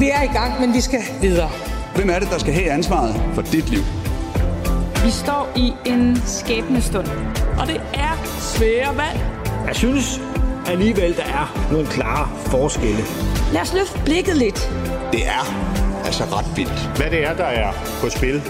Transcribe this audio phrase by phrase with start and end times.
[0.00, 1.50] Vi er i gang, men vi skal videre.
[1.96, 3.80] Hvem er det, der skal have ansvaret for dit liv?
[5.04, 7.06] Vi står i en skæbnestund.
[7.60, 9.20] Og det er svære valg.
[9.66, 10.20] Jeg synes
[10.66, 13.02] alligevel, der er nogle klare forskelle.
[13.52, 14.70] Lad os løfte blikket lidt.
[15.12, 15.44] Det er
[16.04, 16.96] altså ret vildt.
[16.96, 18.42] Hvad det er, der er på spil.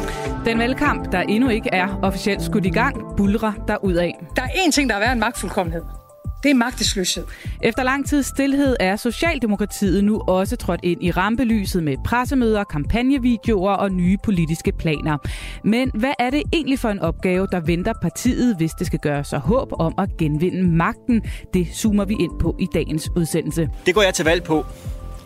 [0.44, 3.52] Den valgkamp, der endnu ikke er officielt skudt i gang, bulrer
[4.00, 4.24] af.
[4.36, 5.99] Der er én ting, der er værd en magtfuldkommenhed.
[6.42, 7.24] Det er magtesløshed.
[7.62, 13.72] Efter lang tid stillhed er Socialdemokratiet nu også trådt ind i rampelyset med pressemøder, kampagnevideoer
[13.72, 15.18] og nye politiske planer.
[15.64, 19.24] Men hvad er det egentlig for en opgave, der venter partiet, hvis det skal gøre
[19.24, 21.22] sig håb om at genvinde magten?
[21.54, 23.68] Det zoomer vi ind på i dagens udsendelse.
[23.86, 24.66] Det går jeg til valg på,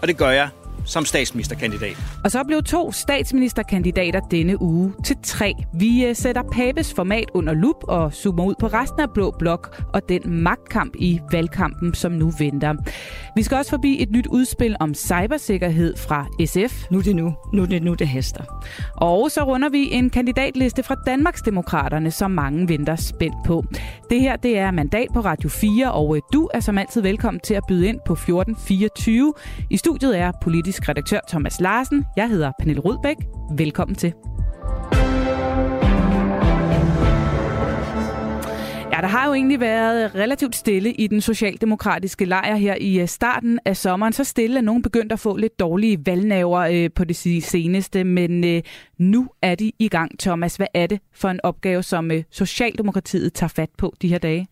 [0.02, 0.48] og det gør jeg
[0.84, 1.96] som statsministerkandidat.
[2.24, 5.54] Og så blev to statsministerkandidater denne uge til tre.
[5.74, 9.82] Vi øh, sætter Papes format under lup og zoomer ud på resten af Blå Blok
[9.92, 12.74] og den magtkamp i valgkampen, som nu venter.
[13.36, 16.90] Vi skal også forbi et nyt udspil om cybersikkerhed fra SF.
[16.90, 17.34] Nu er det nu.
[17.52, 18.62] Nu er det nu, det hester.
[18.96, 23.64] Og så runder vi en kandidatliste fra Danmarksdemokraterne, som mange venter spændt på.
[24.10, 27.40] Det her det er Mandat på Radio 4, og øh, du er som altid velkommen
[27.40, 29.34] til at byde ind på 1424.
[29.70, 32.04] I studiet er politisk politisk redaktør Thomas Larsen.
[32.16, 33.16] Jeg hedder Pernille Rudbæk.
[33.56, 34.12] Velkommen til.
[38.92, 43.08] Ja, der har jo egentlig været relativt stille i den socialdemokratiske lejr her i øh,
[43.08, 44.12] starten af sommeren.
[44.12, 48.44] Så stille, at nogen begyndte at få lidt dårlige valgnaver øh, på det seneste, men
[48.44, 48.62] øh,
[48.98, 50.18] nu er de i gang.
[50.18, 54.48] Thomas, hvad er det for en opgave, som Socialdemokratiet tager fat på de her dage?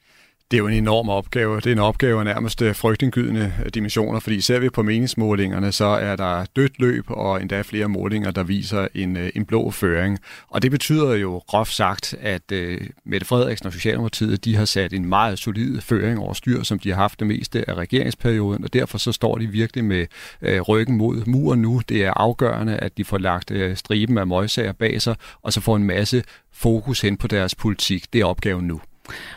[0.52, 1.56] Det er jo en enorm opgave.
[1.56, 5.72] Det er en opgave af nærmest øh, frygtindgydende øh, dimensioner, fordi ser vi på meningsmålingerne,
[5.72, 9.70] så er der dødt løb og endda flere målinger, der viser en, øh, en blå
[9.70, 10.18] føring.
[10.48, 14.92] Og det betyder jo groft sagt, at uh, Mette Frederiksen og Socialdemokratiet, de har sat
[14.92, 18.72] en meget solid føring over styr, som de har haft det meste af regeringsperioden, og
[18.72, 20.06] derfor så står de virkelig med
[20.42, 21.82] uh, ryggen mod muren nu.
[21.88, 25.60] Det er afgørende, at de får lagt uh, striben af møgsager bag sig, og så
[25.60, 28.12] får en masse fokus hen på deres politik.
[28.12, 28.80] Det er opgaven nu.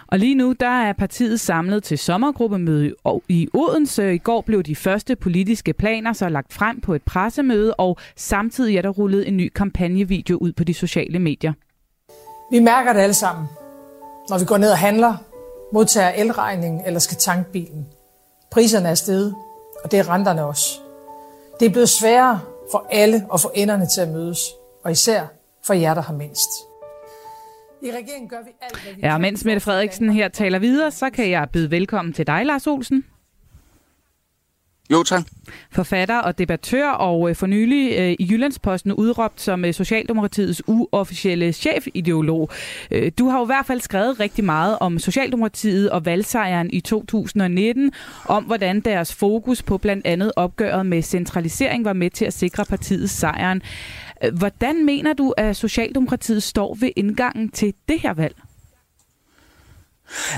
[0.08, 2.94] Og lige nu der er partiet samlet til sommergruppemøde
[3.30, 4.14] i Odense.
[4.14, 8.78] I går blev de første politiske planer så lagt frem på et pressemøde, og samtidig
[8.78, 11.54] er der rullet en ny kampagnevideo ud på de sociale medier.
[12.52, 13.48] Vi mærker det alle sammen,
[14.30, 15.16] når vi går ned og handler,
[15.74, 17.86] modtager elregningen eller skal tanke bilen.
[18.52, 19.36] Priserne er steget,
[19.84, 20.80] og det er renterne også.
[21.60, 22.40] Det er blevet sværere
[22.72, 24.40] for alle at få enderne til at mødes,
[24.84, 25.26] og især
[25.66, 26.50] for jer, der har mindst.
[27.86, 31.10] I regeringen gør vi alt, hvad vi Ja, mens Mette Frederiksen her taler videre, så
[31.10, 33.06] kan jeg byde velkommen til dig, Lars Olsen.
[34.92, 35.24] Jo, tak.
[35.72, 41.54] Forfatter og debattør, og øh, for nylig øh, i Jyllandsposten udråbt som øh, Socialdemokratiets uofficielle
[41.54, 42.50] chefideolog.
[42.92, 46.82] Øh, du har jo i hvert fald skrevet rigtig meget om Socialdemokratiet og valgsejren i
[46.82, 47.92] 2019,
[48.26, 52.66] om hvordan deres fokus på blandt andet opgøret med centralisering var med til at sikre
[52.66, 53.62] partiets sejren.
[54.34, 58.36] Hvordan mener du, at Socialdemokratiet står ved indgangen til det her valg?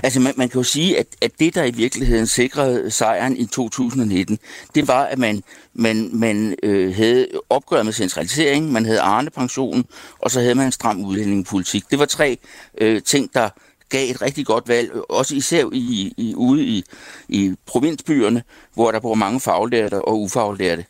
[0.03, 3.46] Altså man, man kan jo sige, at, at det, der i virkeligheden sikrede sejren i
[3.46, 4.40] 2019,
[4.75, 5.44] det var, at man,
[5.74, 9.86] man, man øh, havde opgøret med centralisering, man havde Arne-pensionen,
[10.19, 11.92] og så havde man en stram udlændingepolitik.
[11.92, 12.38] Det var tre
[12.78, 13.50] øh, ting, der
[13.90, 16.84] gav et rigtig godt valg, også især i, i, ude i,
[17.28, 18.44] i provinsbyerne,
[18.74, 20.86] hvor der bor mange faglærte og ufaglærte.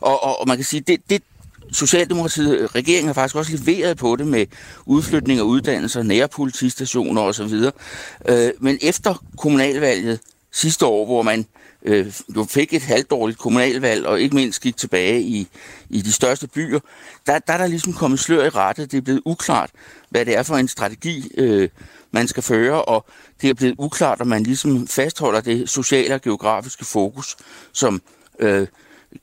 [0.00, 1.22] Og, og, og man kan sige, det, det,
[1.72, 4.46] Socialdemokratiet, øh, regeringen har faktisk også leveret på det med
[4.86, 7.54] udflytning af uddannelser, nærpolitistationer osv.
[8.28, 10.20] Øh, men efter kommunalvalget
[10.52, 11.46] sidste år, hvor man
[11.82, 15.48] øh, jo fik et halvdårligt kommunalvalg, og ikke mindst gik tilbage i,
[15.90, 16.80] i de største byer,
[17.26, 18.92] der, der er der ligesom kommet slør i rettet.
[18.92, 19.70] Det er blevet uklart,
[20.10, 21.68] hvad det er for en strategi, øh,
[22.10, 23.06] man skal føre, og
[23.42, 27.36] det er blevet uklart, om man ligesom fastholder det sociale og geografiske fokus,
[27.72, 28.02] som
[28.38, 28.66] øh,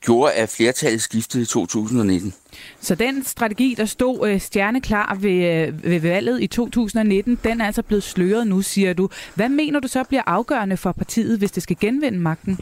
[0.00, 2.34] gjorde, at flertallet skiftede i 2019.
[2.80, 7.66] Så den strategi, der stod øh, stjerneklar ved, øh, ved valget i 2019, den er
[7.66, 9.08] altså blevet sløret nu, siger du.
[9.34, 12.58] Hvad mener du så bliver afgørende for partiet, hvis det skal genvinde magten?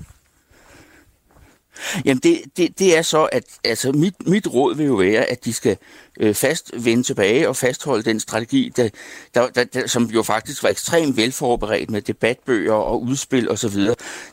[2.04, 5.44] Jamen det, det, det er så, at altså mit, mit råd vil jo være, at
[5.44, 5.76] de skal
[6.18, 8.88] øh, fast vende tilbage og fastholde den strategi, der,
[9.34, 13.80] der, der, der, som jo faktisk var ekstremt velforberedt med debatbøger og udspil osv.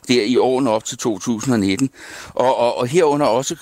[0.08, 1.90] der i årene op til 2019.
[2.34, 3.56] Og, og, og herunder også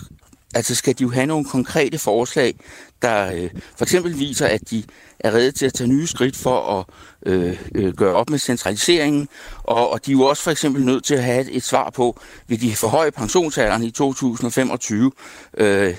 [0.54, 2.54] altså skal de jo have nogle konkrete forslag,
[3.02, 4.84] der øh, for eksempel viser, at de
[5.20, 6.84] er redde til at tage nye skridt for at
[7.32, 9.28] øh, øh, gøre op med centraliseringen,
[9.62, 11.90] og, og de er jo også for eksempel nødt til at have et, et svar
[11.90, 15.12] på, vil de forhøje pensionsalderen i 2025?
[15.58, 15.94] Øh,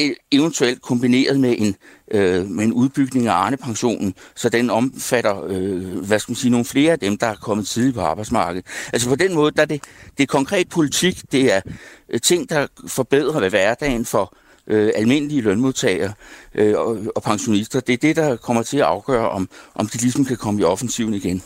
[0.00, 1.76] E- eventuelt kombineret med en,
[2.10, 6.64] øh, med en udbygning af Arne-pensionen, så den omfatter, øh, hvad skal man sige, nogle
[6.64, 8.66] flere af dem, der er kommet tidligt på arbejdsmarkedet.
[8.92, 9.82] Altså på den måde, der er det,
[10.16, 11.60] det er konkret politik, det er
[12.08, 14.34] øh, ting, der forbedrer ved hverdagen for
[14.66, 16.12] øh, almindelige lønmodtagere
[16.54, 17.80] øh, og, og pensionister.
[17.80, 20.64] Det er det, der kommer til at afgøre, om, om de ligesom kan komme i
[20.64, 21.42] offensiven igen.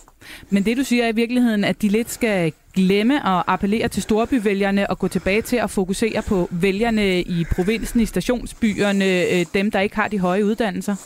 [0.51, 4.03] Men det du siger er i virkeligheden, at de lidt skal glemme at appellere til
[4.03, 9.71] storbyvælgerne og gå tilbage til at fokusere på vælgerne i provinsen, i stationsbyerne, øh, dem
[9.71, 10.97] der ikke har de høje uddannelser?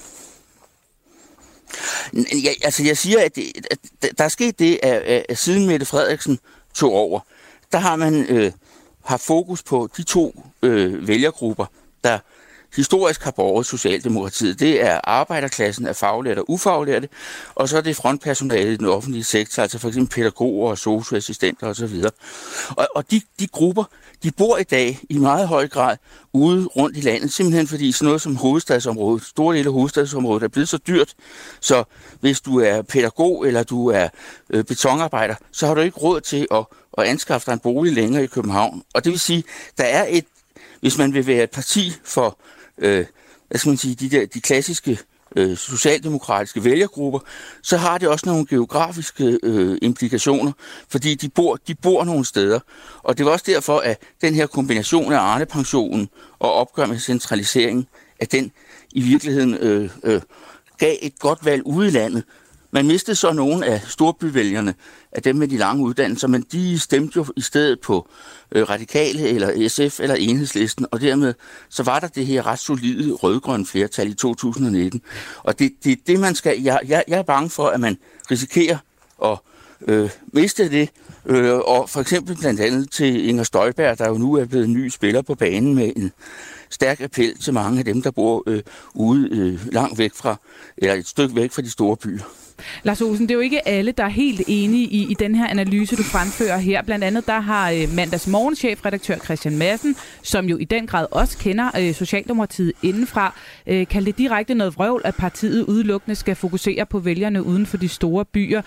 [2.14, 3.78] Ja, altså jeg siger, at, det, at
[4.18, 6.38] der er sket det, at, at siden Mette Frederiksen
[6.74, 7.20] tog over,
[7.72, 8.52] der har man øh,
[9.04, 11.66] haft fokus på de to øh, vælgergrupper,
[12.04, 12.18] der
[12.76, 14.60] historisk har borget Socialdemokratiet.
[14.60, 17.08] Det er arbejderklassen af faglærte og ufaglærte,
[17.54, 21.66] og så er det frontpersonalet i den offentlige sektor, altså for eksempel pædagoger og socioassistenter
[21.66, 22.04] osv.
[22.70, 23.84] Og, og de, de grupper,
[24.22, 25.96] de bor i dag i meget høj grad
[26.32, 30.48] ude rundt i landet, simpelthen fordi sådan noget som hovedstadsområdet, store dele af hovedstadsområdet er
[30.48, 31.14] blevet så dyrt,
[31.60, 31.84] så
[32.20, 34.08] hvis du er pædagog eller du er
[34.50, 36.64] øh, betonarbejder, så har du ikke råd til at,
[36.98, 38.82] at anskaffe dig en bolig længere i København.
[38.94, 39.44] Og det vil sige,
[39.78, 40.24] der er et,
[40.80, 42.38] hvis man vil være et parti for
[42.78, 43.06] øh,
[43.48, 44.98] hvad skal man sige, de, der, de klassiske
[45.36, 47.18] øh, socialdemokratiske vælgergrupper,
[47.62, 50.52] så har det også nogle geografiske øh, implikationer,
[50.88, 52.60] fordi de bor, de bor nogle steder.
[53.02, 56.08] Og det var også derfor, at den her kombination af Arne-pensionen
[56.38, 57.86] og opgør med centraliseringen,
[58.20, 58.52] at den
[58.92, 60.20] i virkeligheden øh, øh,
[60.78, 62.24] gav et godt valg ude i landet.
[62.70, 64.74] Man mistede så nogle af storbyvælgerne,
[65.12, 68.08] af dem med de lange uddannelser, men de stemte jo i stedet på
[68.52, 71.34] øh, radikale eller SF eller enhedslisten, og dermed
[71.68, 75.02] så var der det her ret solide rødgrønne flertal i 2019.
[75.42, 77.98] Og det, det, det man skal, jeg, jeg, jeg er bange for, at man
[78.30, 78.78] risikerer
[79.24, 79.38] at
[79.88, 80.88] øh, miste det,
[81.26, 84.88] øh, og for eksempel blandt andet til Inger Støjberg, der jo nu er blevet ny
[84.88, 86.12] spiller på banen med en
[86.70, 88.62] stærk appel til mange af dem, der bor øh,
[88.94, 90.36] ude øh, langt væk fra,
[90.76, 92.22] eller et stykke væk fra de store byer.
[92.82, 95.48] Lars Olsen, det er jo ikke alle, der er helt enige i, i den her
[95.48, 96.82] analyse, du fremfører her.
[96.82, 101.38] Blandt andet der har øh, mandags morgenchefredaktør Christian Madsen, som jo i den grad også
[101.38, 103.34] kender øh, Socialdemokratiet indenfra,
[103.66, 107.76] øh, kaldt det direkte noget vrøvl, at partiet udelukkende skal fokusere på vælgerne uden for
[107.76, 108.62] de store byer.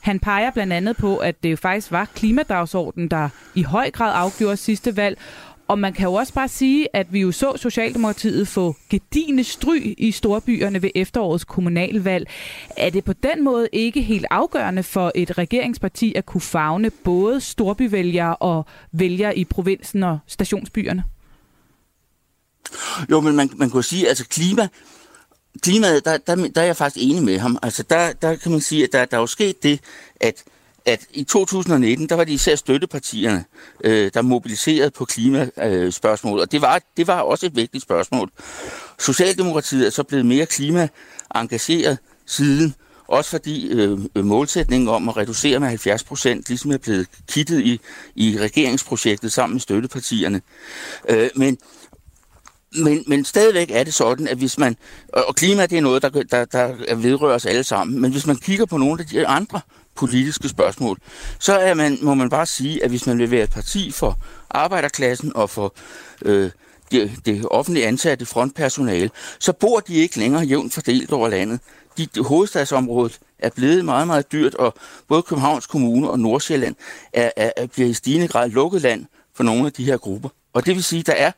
[0.00, 4.12] Han peger blandt andet på, at det jo faktisk var klimadagsordenen, der i høj grad
[4.14, 5.18] afgjorde sidste valg,
[5.68, 9.94] og man kan jo også bare sige, at vi jo så Socialdemokratiet få gedigende stry
[9.98, 12.28] i storbyerne ved efterårets kommunalvalg.
[12.76, 17.40] Er det på den måde ikke helt afgørende for et regeringsparti at kunne fagne både
[17.40, 21.04] storbyvælgere og vælgere i provinsen og stationsbyerne?
[23.10, 24.68] Jo, men man, man kan sige, altså klima,
[25.62, 27.58] klimaet, der, der, der er jeg faktisk enig med ham.
[27.62, 29.80] Altså der, der kan man sige, at der, der er jo sket det,
[30.20, 30.44] at
[30.86, 33.44] at i 2019, der var det især støttepartierne,
[33.84, 38.30] øh, der mobiliserede på klimaspørgsmål, og det var, det var også et vigtigt spørgsmål.
[38.98, 42.74] Socialdemokratiet er så blevet mere klimaengageret siden,
[43.08, 47.80] også fordi øh, målsætningen om at reducere med 70 procent ligesom er blevet kittet i,
[48.14, 50.40] i regeringsprojektet sammen med støttepartierne.
[51.08, 51.58] Øh, men
[52.76, 54.76] men, men stadigvæk er det sådan, at hvis man...
[55.12, 58.00] Og klima, det er noget, der, der, der vedrører os alle sammen.
[58.00, 59.60] Men hvis man kigger på nogle af de andre
[59.96, 60.98] politiske spørgsmål,
[61.38, 64.18] så er man, må man bare sige, at hvis man vil være et parti for
[64.50, 65.74] arbejderklassen og for
[66.22, 66.50] øh,
[66.90, 71.60] det, det offentlige ansatte frontpersonale, så bor de ikke længere jævnt fordelt over landet.
[71.98, 74.74] De, de, hovedstadsområdet er blevet meget, meget dyrt, og
[75.08, 76.74] både Københavns Kommune og Nordsjælland
[77.12, 80.28] er, er, er, bliver i stigende grad lukket land for nogle af de her grupper.
[80.52, 81.32] Og det vil sige, at der er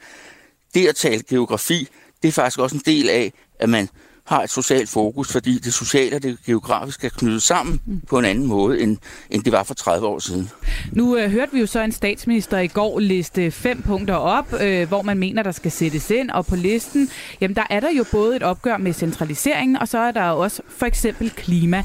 [0.75, 1.89] det at tale geografi,
[2.23, 3.89] det er faktisk også en del af, at man
[4.27, 8.01] har et socialt fokus, fordi det sociale og det geografiske er knyttet sammen mm.
[8.09, 8.97] på en anden måde, end,
[9.31, 10.51] end det var for 30 år siden.
[10.93, 14.89] Nu øh, hørte vi jo så en statsminister i går liste fem punkter op, øh,
[14.89, 18.05] hvor man mener, der skal sættes ind, og på listen, jamen der er der jo
[18.13, 21.79] både et opgør med centraliseringen, og så er der også for eksempel klima.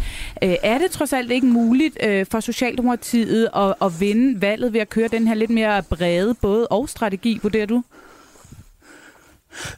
[0.44, 4.80] Øh, er det trods alt ikke muligt øh, for Socialdemokratiet at, at vinde valget ved
[4.80, 7.84] at køre den her lidt mere brede både og strategi, vurderer du?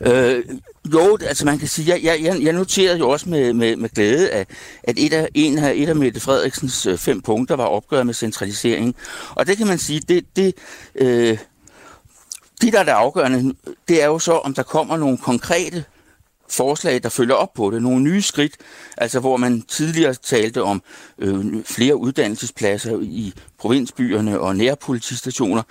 [0.01, 0.43] Øh,
[0.93, 4.29] jo, altså man kan sige, jeg, jeg, jeg noterede jo også med, med, med glæde,
[4.29, 4.47] at,
[4.83, 8.13] at et, af, en af, et af Mette Frederiksens øh, fem punkter var opgøret med
[8.13, 8.95] centralisering.
[9.35, 10.55] Og det kan man sige, det, det,
[10.95, 11.37] øh,
[12.61, 13.53] det der er det afgørende,
[13.87, 15.83] det er jo så, om der kommer nogle konkrete
[16.49, 17.81] forslag, der følger op på det.
[17.81, 18.53] Nogle nye skridt,
[18.97, 20.81] altså hvor man tidligere talte om
[21.19, 25.63] øh, flere uddannelsespladser i provinsbyerne og nærpolitistationer.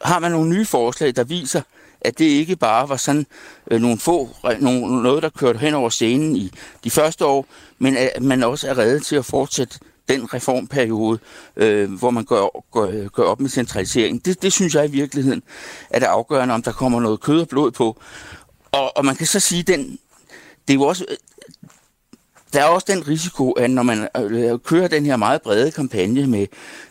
[0.00, 1.62] Har man nogle nye forslag, der viser,
[2.06, 3.26] at det ikke bare var sådan
[3.70, 4.28] øh, nogle få,
[4.60, 6.50] nogle, noget, der kørte hen over scenen i
[6.84, 7.46] de første år,
[7.78, 11.18] men at man også er reddet til at fortsætte den reformperiode,
[11.56, 14.24] øh, hvor man gør, gør, gør op med centralisering.
[14.24, 15.42] Det, det synes jeg i virkeligheden
[15.90, 18.00] er det afgørende, om der kommer noget kød og blod på.
[18.72, 19.98] og, og man kan så sige, den,
[20.68, 21.16] det er jo også, øh,
[22.52, 26.26] der er også den risiko, at når man øh, kører den her meget brede kampagne
[26.26, 26.46] med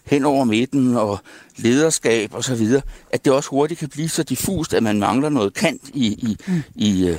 [0.06, 1.20] hen over midten og
[1.58, 5.30] lederskab og så videre, at det også hurtigt kan blive så diffust, at man mangler
[5.30, 6.64] noget kant i, i, mm.
[6.76, 7.18] i, øh,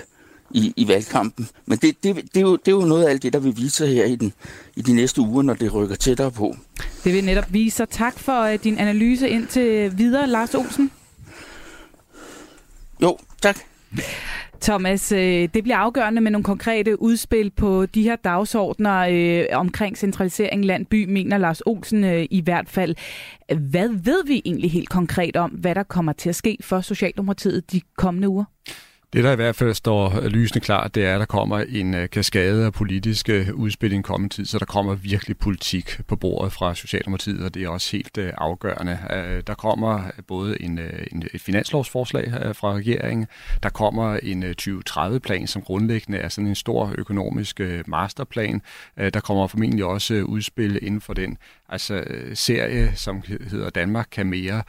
[0.50, 1.48] i, i valgkampen.
[1.66, 3.56] Men det, det, det, er jo, det er jo noget af alt det, der vil
[3.56, 4.32] vise sig her i, den,
[4.76, 6.56] i de næste uger, når det rykker tættere på.
[7.04, 7.88] Det vil netop vise sig.
[7.88, 10.90] Tak for uh, din analyse ind til videre, Lars Olsen.
[13.02, 13.58] Jo, tak.
[14.60, 19.98] Thomas, øh, det bliver afgørende med nogle konkrete udspil på de her dagsordner øh, omkring
[19.98, 22.94] centralisering land-by, mener Lars Olsen øh, i hvert fald.
[23.70, 27.72] Hvad ved vi egentlig helt konkret om, hvad der kommer til at ske for Socialdemokratiet
[27.72, 28.44] de kommende uger?
[29.12, 32.10] Det, der i hvert fald står lysende klart, det er, at der kommer en øh,
[32.10, 36.52] kaskade af politiske udspil i en kommende tid, så der kommer virkelig politik på bordet
[36.52, 38.98] fra Socialdemokratiet, og det er også helt øh, afgørende.
[39.12, 40.78] Øh, der kommer både en,
[41.12, 43.26] en, et finanslovsforslag fra regeringen,
[43.62, 48.62] der kommer en 2030-plan, som grundlæggende er sådan en stor økonomisk masterplan.
[48.96, 52.04] Der kommer formentlig også udspil inden for den altså
[52.34, 54.62] serie, som hedder Danmark kan mere.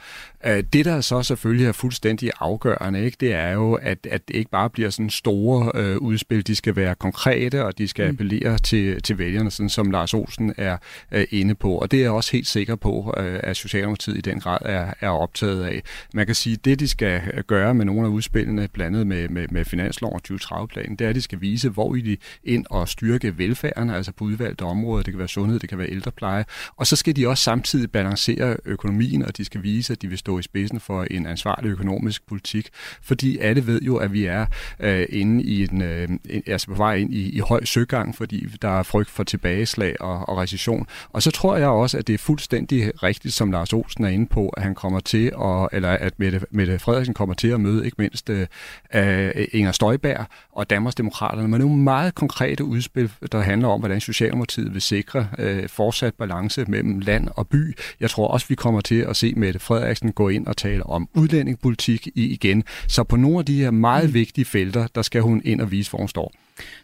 [0.44, 4.50] Det, der så selvfølgelig er fuldstændig afgørende, ikke, det er jo, at, at det ikke
[4.50, 6.46] bare bliver sådan store øh, udspil.
[6.46, 8.10] De skal være konkrete, og de skal mm.
[8.10, 10.76] appellere til, til vælgerne, sådan som Lars Olsen er
[11.12, 11.78] øh, inde på.
[11.78, 14.94] Og det er jeg også helt sikker på, øh, at Socialdemokratiet i den grad er,
[15.00, 15.82] er optaget af.
[16.14, 19.48] Man kan sige, at det, de skal gøre med nogle af udspillene, blandet med, med,
[19.48, 22.88] med finanslov og 2030-planen, det er, at de skal vise, hvor I de ind og
[22.88, 25.02] styrke velfærden, altså på udvalgte områder.
[25.02, 26.44] Det kan være sundhed, det kan være ældrepleje.
[26.76, 30.18] Og så skal de også samtidig balancere økonomien, og de skal vise, at de vil
[30.18, 32.68] stå i spidsen for en ansvarlig økonomisk politik.
[33.02, 34.46] Fordi alle ved jo, at vi er
[34.80, 36.08] øh, inde i en, øh,
[36.46, 40.28] altså på vej ind i, i høj søgang, fordi der er frygt for tilbageslag og,
[40.28, 40.86] og recession.
[41.08, 44.26] Og så tror jeg også, at det er fuldstændig rigtigt, som Lars Olsen er inde
[44.26, 47.84] på, at han kommer til, at, eller at Mette, Mette Frederiksen kommer til at møde
[47.84, 48.46] ikke mindst øh,
[48.94, 54.74] øh Inger Støjberg og Danmarksdemokraterne med nogle meget konkrete udspil, der handler om, hvordan Socialdemokratiet
[54.74, 57.76] vil sikre øh, fortsat balance mellem land og by.
[58.00, 61.08] Jeg tror også, vi kommer til at se Mette Frederiksen gå ind og tale om
[61.14, 62.64] udlændingepolitik i igen.
[62.88, 65.90] Så på nogle af de her meget vigtige felter, der skal hun ind og vise,
[65.90, 66.32] hvor hun står.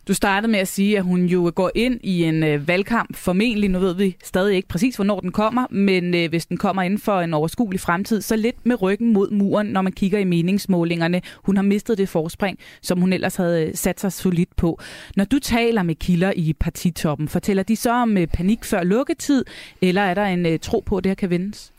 [0.09, 3.71] Du startede med at sige, at hun jo går ind i en øh, valgkamp, formentlig,
[3.71, 6.99] nu ved vi stadig ikke præcis, hvornår den kommer, men øh, hvis den kommer inden
[6.99, 11.23] for en overskuelig fremtid, så lidt med ryggen mod muren, når man kigger i meningsmålingerne.
[11.43, 14.81] Hun har mistet det forspring, som hun ellers havde øh, sat sig solidt på.
[15.17, 19.45] Når du taler med kilder i partitoppen, fortæller de så om øh, panik før lukketid,
[19.83, 21.73] eller er der en øh, tro på, at det her kan vendes?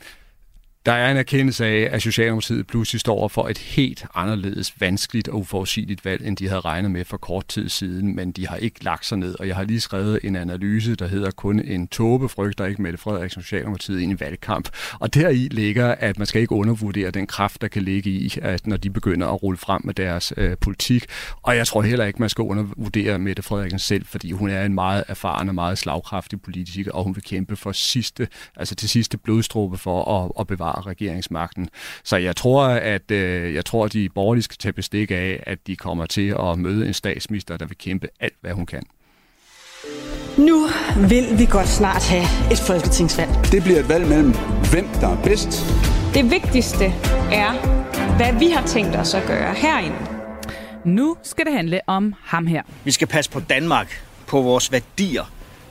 [0.86, 5.38] Der er en erkendelse af, at Socialdemokratiet pludselig står for et helt anderledes vanskeligt og
[5.38, 8.84] uforudsigeligt valg, end de havde regnet med for kort tid siden, men de har ikke
[8.84, 9.34] lagt sig ned.
[9.40, 12.98] Og jeg har lige skrevet en analyse, der hedder kun en tåbe frygter ikke Mette
[12.98, 14.68] Frederiksen Socialdemokratiet ind i valgkamp.
[15.00, 18.66] Og deri ligger, at man skal ikke undervurdere den kraft, der kan ligge i, at
[18.66, 21.06] når de begynder at rulle frem med deres øh, politik.
[21.42, 24.74] Og jeg tror heller ikke, man skal undervurdere Mette Frederiksen selv, fordi hun er en
[24.74, 29.18] meget erfaren og meget slagkraftig politiker, og hun vil kæmpe for sidste, altså til sidste
[29.18, 31.68] blodstråbe for at, at bevare har regeringsmagten.
[32.04, 35.66] Så jeg tror, at øh, jeg tror, at de borgerlige skal tage bestik af, at
[35.66, 38.82] de kommer til at møde en statsminister, der vil kæmpe alt, hvad hun kan.
[40.38, 40.66] Nu
[41.08, 43.30] vil vi godt snart have et folketingsvalg.
[43.52, 44.32] Det bliver et valg mellem,
[44.70, 45.48] hvem der er bedst.
[46.14, 46.84] Det vigtigste
[47.32, 47.76] er,
[48.16, 49.96] hvad vi har tænkt os at gøre herinde.
[50.84, 52.62] Nu skal det handle om ham her.
[52.84, 55.24] Vi skal passe på Danmark, på vores værdier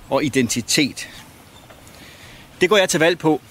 [0.09, 1.09] og identitet.
[2.61, 3.41] Det går jeg til valg på,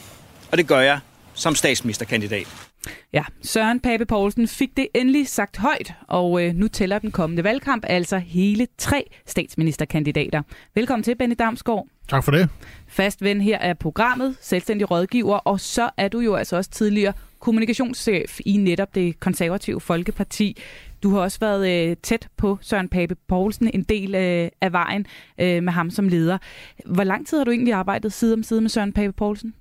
[0.53, 0.99] og det gør jeg
[1.35, 2.71] som statsministerkandidat.
[3.13, 7.45] Ja, Søren Pape Poulsen fik det endelig sagt højt, og øh, nu tæller den kommende
[7.45, 10.43] valgkamp altså hele tre statsministerkandidater.
[10.75, 11.87] Velkommen til, Benny Damsgaard.
[12.09, 12.49] Tak for det.
[12.87, 17.13] Fast ven her er programmet, selvstændig rådgiver, og så er du jo altså også tidligere
[17.39, 20.57] kommunikationschef i netop det konservative Folkeparti.
[21.03, 25.07] Du har også været øh, tæt på Søren Pape Poulsen en del øh, af vejen
[25.41, 26.39] øh, med ham som leder.
[26.87, 29.55] Hvor lang tid har du egentlig arbejdet side om side med Søren Pape Poulsen?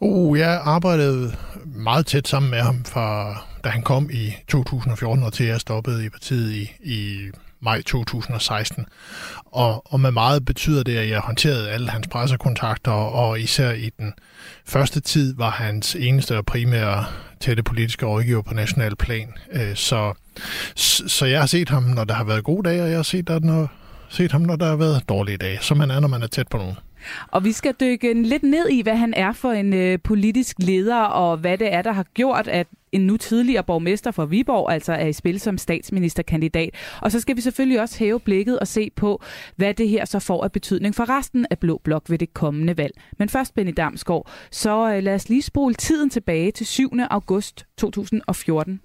[0.00, 5.32] Uh, jeg arbejdede meget tæt sammen med ham, fra, da han kom i 2014 og
[5.32, 7.30] til jeg stoppede i partiet i, i
[7.60, 8.86] maj 2016.
[9.44, 13.90] Og, og med meget betyder det, at jeg håndterede alle hans pressekontakter, og især i
[13.98, 14.12] den
[14.64, 17.04] første tid var hans eneste og primære
[17.40, 19.32] tætte politiske rådgiver på national plan.
[19.52, 20.12] Øh, så,
[21.06, 23.28] så jeg har set ham, når der har været gode dage, og jeg har set,
[23.28, 23.68] der, når,
[24.08, 26.48] set ham, når der har været dårlige dage, som man er, når man er tæt
[26.48, 26.76] på nogen.
[27.28, 31.02] Og vi skal dykke lidt ned i, hvad han er for en øh, politisk leder,
[31.02, 34.92] og hvad det er, der har gjort, at en nu tidligere borgmester for Viborg altså
[34.92, 36.70] er i spil som statsministerkandidat.
[37.02, 39.22] Og så skal vi selvfølgelig også hæve blikket og se på,
[39.56, 42.76] hvad det her så får af betydning for resten af Blå Blok ved det kommende
[42.78, 42.94] valg.
[43.18, 46.90] Men først, Benny Damsgaard, så øh, lad os lige spole tiden tilbage til 7.
[47.10, 48.80] august 2014.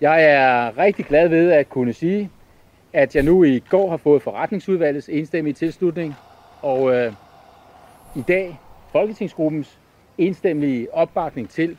[0.00, 2.30] Jeg er rigtig glad ved at kunne sige,
[2.92, 6.14] at jeg nu i går har fået forretningsudvalgets enstemmige tilslutning,
[6.62, 7.12] og øh,
[8.16, 8.60] i dag
[8.92, 9.78] Folketingsgruppens
[10.18, 11.76] enstemmige opbakning til,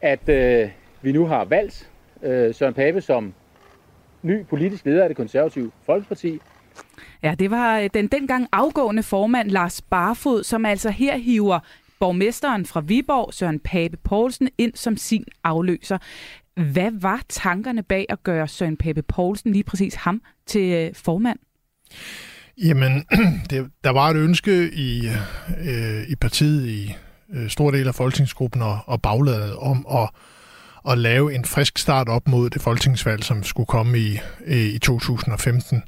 [0.00, 0.70] at øh,
[1.02, 1.90] vi nu har valgt
[2.22, 3.34] øh, Søren Pape som
[4.22, 6.40] ny politisk leder af det konservative Folkeparti.
[7.22, 11.58] Ja, det var øh, den dengang afgående formand Lars Barfod, som altså her hiver
[12.00, 15.98] borgmesteren fra Viborg, Søren Pape Poulsen, ind som sin afløser.
[16.72, 21.38] Hvad var tankerne bag at gøre Søren Pape Poulsen, lige præcis ham, til øh, formand?
[22.58, 23.04] Jamen,
[23.50, 25.08] det, der var et ønske i,
[25.60, 26.94] øh, i partiet, i
[27.34, 30.10] øh, stor del af folketingsgruppen og, og bagladet om at,
[30.92, 35.82] at lave en frisk start op mod det folketingsvalg, som skulle komme i, i 2015.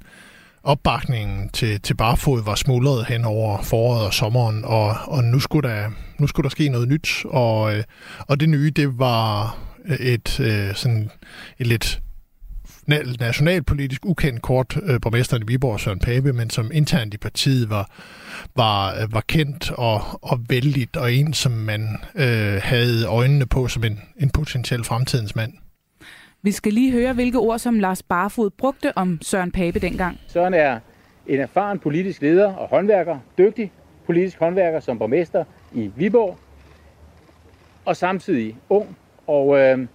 [0.62, 5.68] Opbakningen til, til Barfod var smuldret hen over foråret og sommeren, og, og nu, skulle
[5.68, 7.84] der, nu skulle der ske noget nyt, og, øh,
[8.18, 9.56] og det nye, det var
[10.00, 11.10] et, øh, sådan
[11.58, 12.02] et lidt
[13.20, 17.90] nationalpolitisk ukendt kort øh, borgmesteren i Viborg, Søren Pape, men som internt i partiet var,
[18.56, 23.68] var, øh, var kendt og, og vældigt, og en, som man øh, havde øjnene på
[23.68, 25.52] som en, en potentiel fremtidens mand.
[26.42, 30.18] Vi skal lige høre, hvilke ord som Lars Barfod brugte om Søren Pape dengang.
[30.28, 30.78] Søren er
[31.26, 33.72] en erfaren politisk leder og håndværker, dygtig
[34.06, 36.38] politisk håndværker som borgmester i Viborg,
[37.84, 38.96] og samtidig ung.
[39.26, 39.86] Og øh,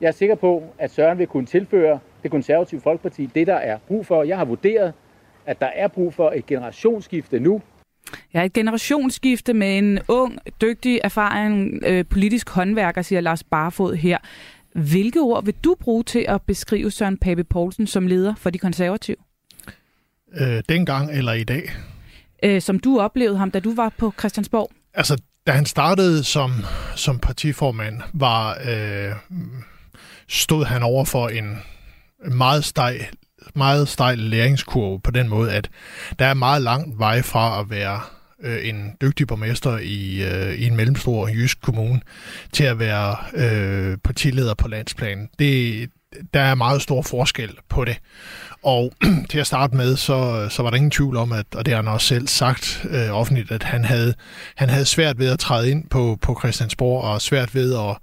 [0.00, 3.78] jeg er sikker på, at Søren vil kunne tilføre det konservative Folkeparti det, der er
[3.88, 4.22] brug for.
[4.22, 4.92] Jeg har vurderet,
[5.46, 7.62] at der er brug for et generationsskifte nu.
[8.34, 14.18] Ja, et generationsskifte med en ung, dygtig, erfaren øh, politisk håndværker, siger Lars Barfod her.
[14.72, 18.58] Hvilke ord vil du bruge til at beskrive Søren Pape Poulsen som leder for de
[18.58, 19.16] konservative?
[20.40, 21.70] Øh, dengang eller i dag?
[22.42, 24.70] Øh, som du oplevede ham, da du var på Christiansborg?
[24.94, 26.50] Altså, da han startede som,
[26.96, 29.12] som partiformand, var, øh,
[30.28, 31.58] stod han over for en
[32.24, 33.06] meget stejl,
[33.54, 35.70] meget stejl læringskurve på den måde, at
[36.18, 38.00] der er meget lang vej fra at være
[38.42, 42.00] øh, en dygtig borgmester i, øh, i en mellemstor jysk kommune
[42.52, 45.28] til at være øh, partileder på landsplan.
[45.38, 45.90] Det,
[46.34, 48.00] der er meget stor forskel på det.
[48.62, 48.92] Og
[49.30, 51.82] til at starte med, så, så var der ingen tvivl om, at, og det har
[51.82, 54.14] han også selv sagt øh, offentligt, at han havde,
[54.56, 57.96] han havde svært ved at træde ind på, på Christiansborg, og svært ved at,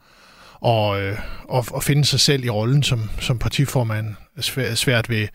[0.65, 4.15] og, øh, og, og finde sig selv i rollen som, som partiformand.
[4.39, 5.27] Svært, svært ved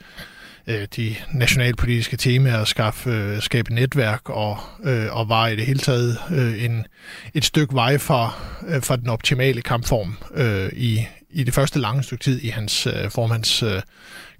[0.67, 5.79] øh, de nationalpolitiske temaer, skaffe, øh, skabe netværk og, øh, og var i det hele
[5.79, 6.87] taget øh, en,
[7.35, 8.35] et stykke vej fra,
[8.69, 12.87] øh, fra den optimale kampform øh, i, i det første lange stykke tid i hans
[12.87, 13.83] øh, formands øh,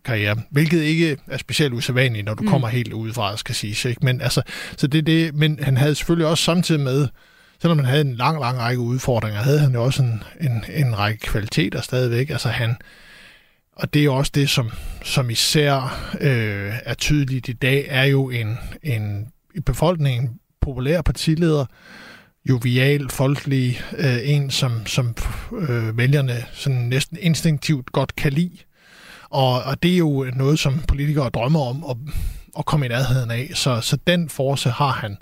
[0.05, 2.49] karriere, hvilket ikke er specielt usædvanligt, når du mm.
[2.49, 3.89] kommer helt udefra, skal sige.
[3.89, 4.05] Ikke?
[4.05, 4.43] Men, altså,
[4.77, 7.09] så det, det, men han havde selvfølgelig også samtidig med,
[7.61, 10.99] selvom han havde en lang, lang række udfordringer, havde han jo også en, en, en
[10.99, 12.31] række kvaliteter stadigvæk.
[12.31, 12.77] Altså han,
[13.77, 14.71] og det er jo også det, som,
[15.05, 21.65] som især øh, er tydeligt i dag, er jo en, en i befolkningen populær partileder,
[22.49, 25.15] jovial, folkelig, øh, en, som, som
[25.69, 28.59] øh, vælgerne sådan næsten instinktivt godt kan lide.
[29.31, 31.97] Og, og det er jo noget, som politikere drømmer om at,
[32.59, 33.51] at komme i nærheden af.
[33.55, 35.17] Så, så den force har han,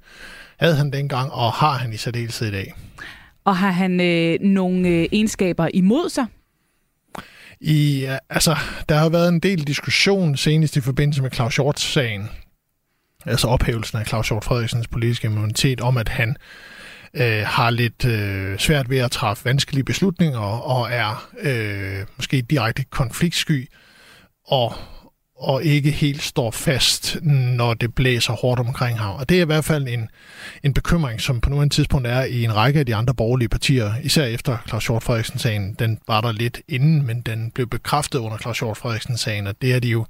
[0.59, 2.75] havde han dengang, og har han i særdeleshed i dag.
[3.45, 6.27] Og har han øh, nogle øh, egenskaber imod sig?
[7.61, 8.57] I, altså,
[8.89, 12.29] der har været en del diskussion senest i forbindelse med Claus Hjort-sagen,
[13.27, 16.37] altså ophævelsen af Claus Hjort Frederiksens politiske immunitet, om at han
[17.15, 22.85] øh, har lidt øh, svært ved at træffe vanskelige beslutninger og er øh, måske direkte
[22.85, 23.69] konfliktsky
[24.47, 24.73] og,
[25.41, 29.15] og ikke helt står fast, når det blæser hårdt omkring ham.
[29.15, 30.09] Og det er i hvert fald en,
[30.63, 33.93] en bekymring, som på nuværende tidspunkt er i en række af de andre borgerlige partier,
[34.03, 35.75] især efter Claus Hjort Frederiksen-sagen.
[35.79, 39.75] Den var der lidt inden, men den blev bekræftet under Claus Hjort Frederiksen-sagen, og det
[39.75, 40.07] er de jo,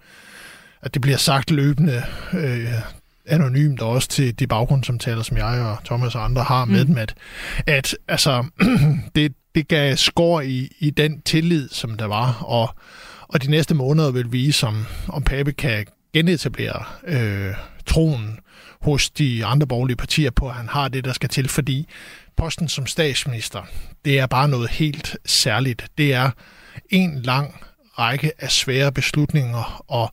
[0.83, 2.73] at det bliver sagt løbende øh,
[3.27, 6.87] anonymt, og også til de baggrundssamtaler, som jeg og Thomas og andre har med mm.
[6.87, 7.15] dem, at,
[7.67, 8.45] at altså,
[9.15, 12.75] det, det gav skår i, i den tillid, som der var, og
[13.29, 17.55] og de næste måneder vil vise, om, om Pape kan genetablere øh,
[17.87, 18.39] troen
[18.81, 21.89] hos de andre borgerlige partier på, at han har det, der skal til, fordi
[22.37, 23.63] posten som statsminister,
[24.05, 25.87] det er bare noget helt særligt.
[25.99, 26.31] Det er
[26.91, 27.55] en lang
[27.99, 30.13] række af svære beslutninger og,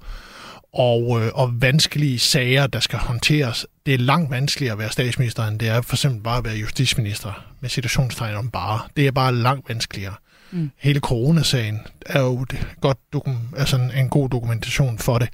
[0.74, 3.66] og, øh, og vanskelige sager, der skal håndteres.
[3.86, 6.56] Det er langt vanskeligere at være statsminister, end det er for eksempel bare at være
[6.56, 8.80] justitsminister, med situationstegn om bare.
[8.98, 10.14] Det er bare langt vanskeligere.
[10.52, 10.72] Mm.
[10.78, 15.30] Hele coronasagen er jo et godt dokum- altså en, en god dokumentation for det.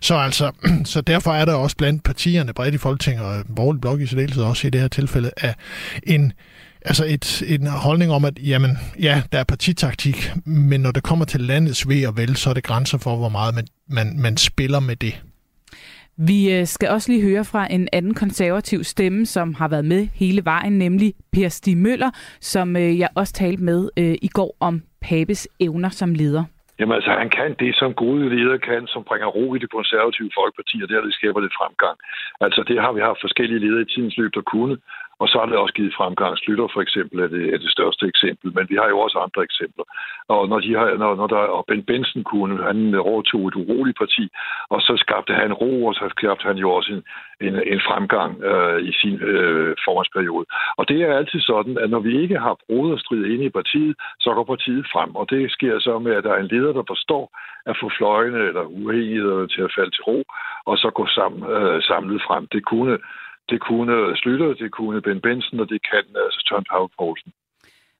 [0.00, 0.50] Så altså,
[0.84, 4.44] så derfor er der også blandt partierne bredt i Folketinget og borgerlig blok i særdeleshed
[4.44, 5.54] også i det her tilfælde, af
[6.02, 6.32] en
[6.84, 11.24] altså et, en holdning om, at jamen, ja, der er partitaktik, men når det kommer
[11.24, 14.36] til landets ved og vel, så er det grænser for, hvor meget man, man, man
[14.36, 15.22] spiller med det.
[16.16, 20.08] Vi øh, skal også lige høre fra en anden konservativ stemme, som har været med
[20.14, 24.56] hele vejen, nemlig Per Stig Møller, som øh, jeg også talte med øh, i går
[24.60, 26.44] om Pabes evner som leder.
[26.78, 30.30] Jamen altså, han kan det, som gode ledere kan, som bringer ro i det konservative
[30.38, 31.96] folkeparti, og det skaber lidt fremgang.
[32.40, 34.76] Altså, det har vi haft forskellige ledere i tidens løb, der kunne.
[35.20, 36.38] Og så har det også givet fremgang.
[36.38, 39.42] Slytter for eksempel er det, er det største eksempel, men vi har jo også andre
[39.42, 39.84] eksempler.
[40.28, 43.56] Og når, de har, når, når der, og Ben Benson kunne, han øh, overtog et
[43.62, 44.24] uroligt parti,
[44.68, 47.02] og så skabte han ro, og så skabte han jo også en,
[47.46, 50.46] en, en fremgang øh, i sin øh, formandsperiode.
[50.76, 54.34] Og det er altid sådan, at når vi ikke har broderstrid inde i partiet, så
[54.34, 55.14] går partiet frem.
[55.14, 57.24] Og det sker så med, at der er en leder, der forstår
[57.66, 60.24] at få fløjene eller uenighederne til at falde til ro,
[60.66, 62.46] og så gå sammen, øh, samlet frem.
[62.46, 62.98] Det kunne
[63.50, 67.32] det kunne Slytter, det kunne Ben Benson, og det kan altså Tørn Paul Poulsen.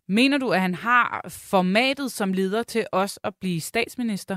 [0.08, 1.08] Mener du, at han har
[1.50, 4.36] formatet som leder til os at blive statsminister?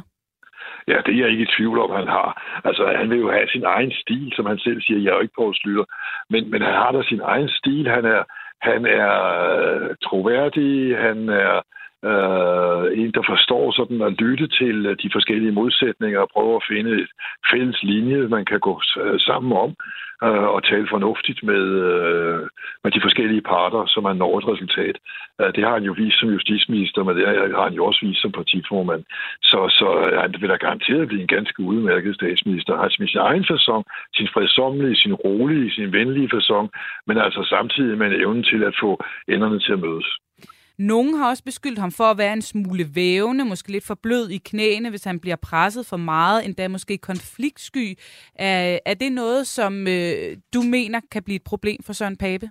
[0.88, 2.62] Ja, det er jeg ikke i tvivl om, han har.
[2.66, 5.00] Altså, han vil jo have sin egen stil, som han selv siger.
[5.00, 5.86] Jeg er jo ikke på Slytter.
[6.30, 7.90] Men, men han har da sin egen stil.
[7.90, 8.24] Han er,
[8.62, 9.16] han er
[9.58, 11.62] øh, troværdig, han er
[12.04, 16.68] øh, en, der forstår sådan at lytte til øh, de forskellige modsætninger og prøve at
[16.72, 17.10] finde et
[17.52, 19.76] fælles linje, man kan gå øh, sammen om
[20.24, 22.42] øh, og tale fornuftigt med, øh,
[22.84, 24.96] med de forskellige parter, så man når et resultat.
[25.42, 27.26] Øh, det har han jo vist som justitsminister, men det
[27.58, 29.04] har han jo også vist som partiformand.
[29.42, 32.74] Så, så øh, han vil da garanteret blive en ganske udmærket statsminister.
[32.74, 33.84] Han har sin egen fasong,
[34.16, 36.70] sin fredsomlige, sin rolige, sin venlige fasong,
[37.08, 38.92] men altså samtidig med en evne til at få
[39.28, 40.10] enderne til at mødes.
[40.80, 44.30] Nogen har også beskyldt ham for at være en smule vævende, måske lidt for blød
[44.30, 47.86] i knæene, hvis han bliver presset for meget, endda måske konfliktsky.
[48.36, 52.48] Er, er det noget, som øh, du mener kan blive et problem for Søren Pape?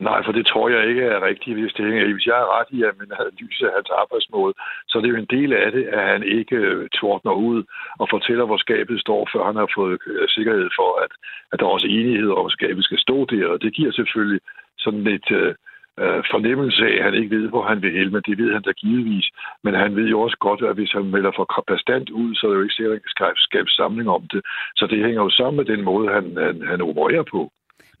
[0.00, 2.70] Nej, for det tror jeg ikke er rigtigt, hvis det hænger Hvis jeg er ret
[2.70, 4.54] i at man analyse af hans arbejdsmåde,
[4.88, 7.64] så er det jo en del af det, at han ikke øh, tordner ud
[7.98, 11.12] og fortæller, hvor skabet står, før han har fået øh, sikkerhed for, at,
[11.52, 13.46] at der er også enighed om, at skabet skal stå der.
[13.46, 14.40] Og det giver selvfølgelig
[14.78, 15.30] sådan lidt...
[15.30, 15.54] Øh,
[16.02, 18.62] øh, fornemmelse af, at han ikke ved, hvor han vil hen, men det ved han
[18.62, 19.28] da givetvis.
[19.64, 22.50] Men han ved jo også godt, at hvis han melder for bastant ud, så er
[22.50, 24.40] det jo ikke sikkert, at han kan skabe samling om det.
[24.76, 27.40] Så det hænger jo sammen med den måde, han, han, han opererer på.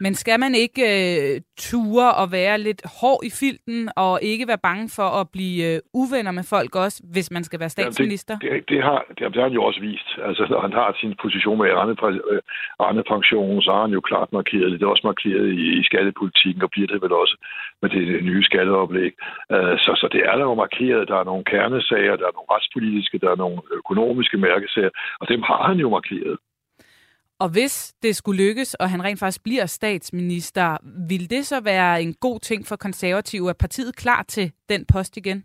[0.04, 4.66] Men skal man ikke øh, ture og være lidt hård i filten, og ikke være
[4.68, 8.34] bange for at blive øh, uvenner med folk også, hvis man skal være statsminister?
[8.42, 10.08] Ja, det, det, det, har, det, har han jo også vist.
[10.28, 11.70] Altså, når han har sin position med
[12.86, 14.80] Arne, Pension, så har han jo klart markeret det.
[14.80, 17.36] Det er også markeret i, i skattepolitikken, og bliver det vel også
[17.82, 19.12] med det nye skatteoplæg.
[19.54, 21.08] Uh, så, så det er der jo markeret.
[21.08, 25.42] Der er nogle kernesager, der er nogle retspolitiske, der er nogle økonomiske mærkesager, og dem
[25.42, 26.36] har han jo markeret.
[27.40, 30.76] Og hvis det skulle lykkes, og han rent faktisk bliver statsminister,
[31.08, 33.48] vil det så være en god ting for konservative?
[33.48, 35.44] Er partiet klar til den post igen?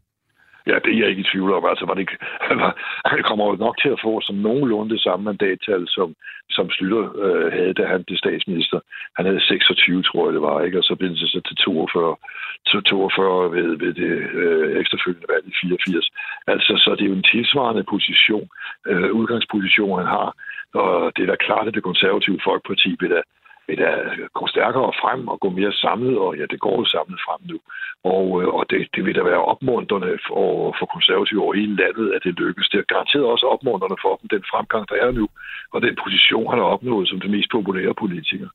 [0.67, 1.65] Ja, det er jeg ikke i tvivl om.
[1.65, 2.10] Altså, var det,
[2.49, 2.73] han, var,
[3.06, 6.15] han kommer jo nok til at få som nogenlunde det samme mandattal, som,
[6.49, 8.79] som Slytter øh, havde, da han blev statsminister.
[9.17, 10.77] Han havde 26, tror jeg det var, ikke?
[10.77, 12.15] og så blev det så til 42,
[12.67, 16.10] til 42 ved, ved det øh, efterfølgende valg i 84.
[16.47, 18.47] Altså, så det er jo en tilsvarende position,
[18.89, 20.29] øh, udgangsposition, han har.
[20.73, 23.21] Og det er da klart, at det konservative folkeparti vil da,
[23.67, 23.91] vil da
[24.39, 27.57] gå stærkere frem og gå mere samlet, og ja, det går jo samlet frem nu.
[28.15, 30.43] Og, øh, og det, det vil da være opmuntrende for,
[30.77, 32.69] for konservative over hele landet, at det lykkes.
[32.71, 35.25] Det er garanteret også opmuntrende for dem, den fremgang, der er nu,
[35.73, 38.49] og den position, han har opnået som den mest populære politiker.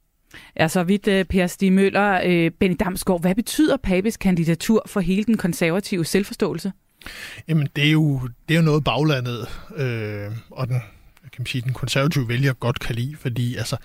[0.60, 2.10] Ja, så vidt uh, Per Stig Møller.
[2.28, 6.72] Uh, Benny Damsgaard, hvad betyder Papes kandidatur for hele den konservative selvforståelse?
[7.48, 9.40] Jamen, det er jo, det er jo noget baglandet,
[9.82, 10.80] øh, og den
[11.38, 13.76] kan man sige, den konservative vælger godt kan lide, fordi altså,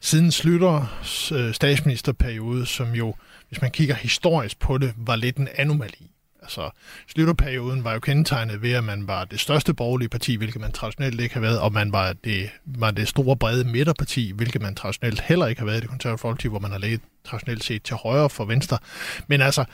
[0.00, 3.14] siden Slytters øh, statsministerperiode, som jo,
[3.48, 6.10] hvis man kigger historisk på det, var lidt en anomali.
[6.42, 6.70] Altså,
[7.08, 11.20] Slytterperioden var jo kendetegnet ved, at man var det største borgerlige parti, hvilket man traditionelt
[11.20, 15.20] ikke har været, og man var det, var det store, brede midterparti, hvilket man traditionelt
[15.20, 17.96] heller ikke har været i det konservative folkeparti, hvor man har ligget traditionelt set til
[17.96, 18.78] højre for venstre.
[19.26, 19.64] Men altså,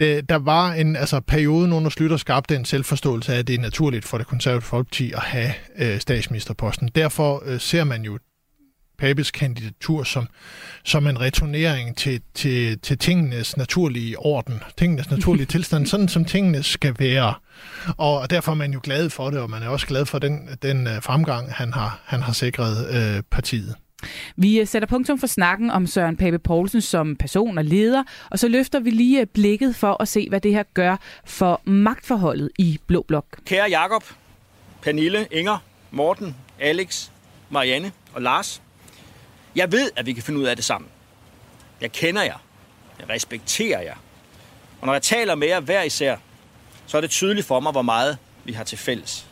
[0.00, 3.60] det, der var en altså, periode, under Slytter skabte en selvforståelse af, at det er
[3.60, 6.90] naturligt for det konservative folkeparti at have øh, statsministerposten.
[6.94, 8.18] Derfor øh, ser man jo
[8.98, 10.28] Papes kandidatur som,
[10.84, 16.62] som en returnering til, til, til tingenes naturlige orden, tingenes naturlige tilstand, sådan som tingene
[16.62, 17.34] skal være.
[17.96, 20.48] Og derfor er man jo glad for det, og man er også glad for den,
[20.62, 23.74] den øh, fremgang, han har, han har sikret øh, partiet.
[24.36, 28.38] Vi øh, sætter punktum for snakken om Søren Pape Poulsen som person og leder, og
[28.38, 32.50] så løfter vi lige øh, blikket for at se, hvad det her gør for magtforholdet
[32.58, 33.24] i Blå Blok.
[33.46, 34.04] Kære Jakob,
[34.82, 35.58] Pernille, Inger,
[35.90, 37.08] Morten, Alex,
[37.50, 38.62] Marianne og Lars.
[39.56, 40.90] Jeg ved, at vi kan finde ud af det sammen.
[41.80, 42.38] Jeg kender jer.
[43.00, 43.96] Jeg respekterer jer.
[44.80, 46.16] Og når jeg taler med jer hver især,
[46.86, 49.26] så er det tydeligt for mig, hvor meget vi har til fælles.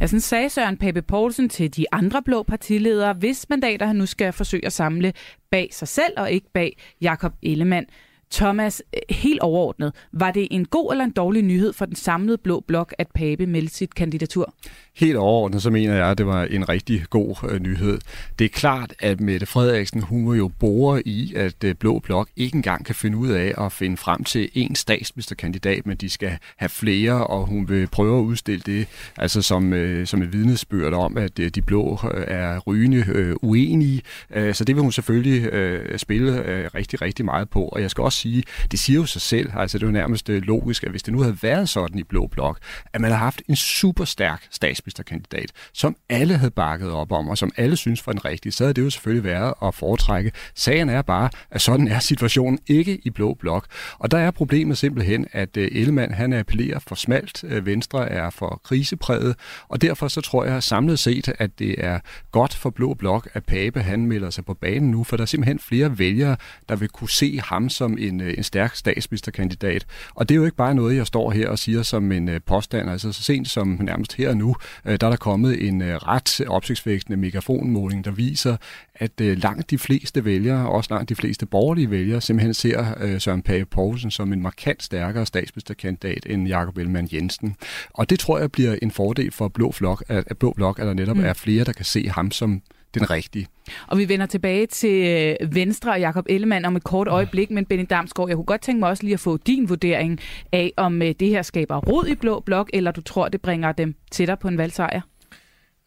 [0.00, 4.06] Ja, sådan sagde Søren Pape Poulsen til de andre blå partiledere, hvis mandater han nu
[4.06, 5.12] skal forsøge at samle
[5.50, 7.86] bag sig selv og ikke bag Jakob Ellemann.
[8.32, 12.38] Thomas, øh, helt overordnet, var det en god eller en dårlig nyhed for den samlede
[12.38, 14.54] blå blok, at Pape meldte sit kandidatur?
[14.96, 17.98] Helt overordnet, så mener jeg, at det var en rigtig god øh, nyhed.
[18.38, 22.28] Det er klart, at Mette Frederiksen, hun var jo bore i, at øh, Blå Blok
[22.36, 26.38] ikke engang kan finde ud af at finde frem til en statsministerkandidat, men de skal
[26.56, 30.92] have flere, og hun vil prøve at udstille det altså som, øh, som et vidnesbyrd
[30.92, 34.02] om, at øh, de blå øh, er rygende øh, uenige.
[34.30, 37.64] Øh, så det vil hun selvfølgelig øh, spille øh, rigtig, rigtig meget på.
[37.64, 40.28] Og jeg skal også sige, det siger jo sig selv, altså det er jo nærmest
[40.28, 42.58] øh, logisk, at hvis det nu havde været sådan i Blå Blok,
[42.92, 47.38] at man har haft en super stærk statsministerkandidat, som alle havde bakket op om, og
[47.38, 50.32] som alle synes var den rigtige, så havde det jo selvfølgelig været at foretrække.
[50.54, 53.66] Sagen er bare, at sådan er situationen ikke i Blå Blok.
[53.98, 58.30] Og der er problemet simpelthen, at øh, Ellemann han appellerer for smalt, øh, Venstre er
[58.30, 59.36] for krisepræget,
[59.68, 62.00] og derfor så tror jeg samlet set, at det er
[62.32, 65.26] godt for Blå Blok, at Pape han melder sig på banen nu, for der er
[65.26, 66.36] simpelthen flere vælgere,
[66.68, 69.86] der vil kunne se ham som en, øh, en stærk statsministerkandidat.
[70.14, 72.90] Og det er jo ikke bare noget, jeg står her og siger som en påstand.
[72.90, 77.16] Altså så sent som nærmest her og nu, der er der kommet en ret opsigtsvækkende
[77.16, 78.56] megafonmåling, der viser,
[78.94, 83.64] at langt de fleste vælgere, også langt de fleste borgerlige vælgere, simpelthen ser Søren Pape
[83.64, 87.56] Poulsen som en markant stærkere statsministerkandidat end Jakob Ellemann Jensen.
[87.90, 90.86] Og det tror jeg bliver en fordel for Blå Flok, at, at Blå Blok, at
[90.86, 91.24] der netop mm.
[91.24, 92.62] er flere, der kan se ham som
[92.94, 93.46] den rigtige.
[93.86, 97.86] Og vi vender tilbage til Venstre og Jakob Ellemann om et kort øjeblik, men Benny
[97.90, 100.20] Damsgaard, jeg kunne godt tænke mig også lige at få din vurdering
[100.52, 103.94] af, om det her skaber rod i Blå Blok, eller du tror, det bringer dem
[104.10, 105.00] tættere på en valgsejr?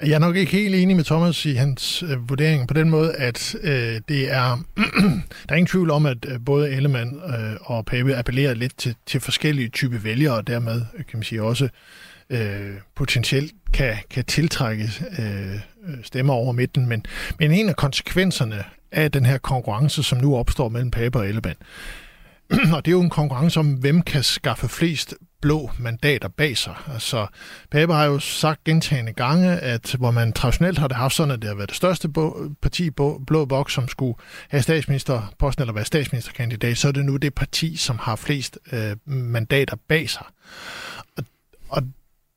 [0.02, 3.14] Jeg er nok ikke helt enig med Thomas i hans øh, vurdering på den måde,
[3.14, 4.66] at øh, det er...
[5.48, 8.96] der er ingen tvivl om, at øh, både Ellemann øh, og Pape appellerer lidt til,
[9.06, 11.70] til forskellige typer vælgere, og dermed kan man sige også
[12.30, 15.60] øh, potentielt kan, kan tiltrække øh,
[16.04, 16.88] stemmer over midten.
[16.88, 17.06] Men,
[17.40, 21.58] men en af konsekvenserne af den her konkurrence, som nu opstår mellem Pape og Ellemann,
[22.76, 26.76] og det er jo en konkurrence om, hvem kan skaffe flest blå mandater bag sig.
[26.94, 27.28] Altså,
[27.72, 31.42] Pape har jo sagt gentagende gange, at hvor man traditionelt har det haft sådan, at
[31.42, 32.10] det har været det største
[32.62, 32.90] parti,
[33.28, 34.16] Blå Boks, som skulle
[34.50, 38.96] have statsministerposten eller være statsministerkandidat, så er det nu det parti, som har flest øh,
[39.06, 40.26] mandater bag sig.
[41.18, 41.24] Og,
[41.70, 41.84] og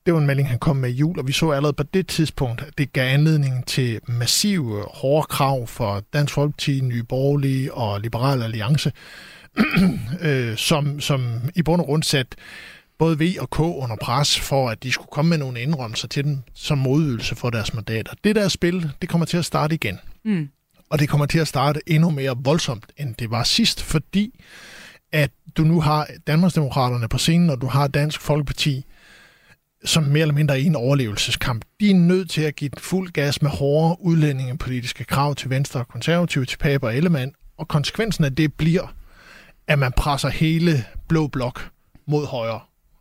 [0.09, 2.07] det var en melding, han kom med i jul, og vi så allerede på det
[2.07, 8.01] tidspunkt, at det gav anledning til massive hårde krav for Dansk Folkeparti, Nye Borgerlige og
[8.01, 8.91] Liberale Alliance,
[10.21, 12.35] øh, som, som i bund og grund sat
[12.99, 16.23] både V og K under pres for, at de skulle komme med nogle indrømmelser til
[16.23, 18.13] dem som modydelse for deres mandater.
[18.23, 19.99] Det der spil, det kommer til at starte igen.
[20.25, 20.49] Mm.
[20.89, 24.39] Og det kommer til at starte endnu mere voldsomt, end det var sidst, fordi
[25.11, 28.85] at du nu har Danmarksdemokraterne på scenen, og du har Dansk Folkeparti,
[29.85, 31.65] som mere eller mindre er i en overlevelseskamp.
[31.79, 35.87] De er nødt til at give fuld gas med hårde udlændingepolitiske krav til Venstre og
[35.87, 38.93] Konservative, til Pape og Ellemann, og konsekvensen af det bliver,
[39.67, 41.69] at man presser hele blå blok
[42.07, 42.59] mod højre.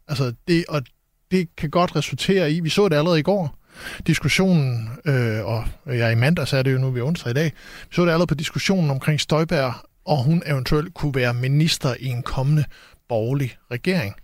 [0.08, 0.82] Altså det, og
[1.30, 3.58] det kan godt resultere i, vi så det allerede i går,
[4.06, 7.52] diskussionen, øh, og jeg i mandags er det jo nu ved onsdag i dag,
[7.88, 12.06] vi så det allerede på diskussionen omkring Støjberg, og hun eventuelt kunne være minister i
[12.06, 12.64] en kommende
[13.08, 14.14] borgerlig regering.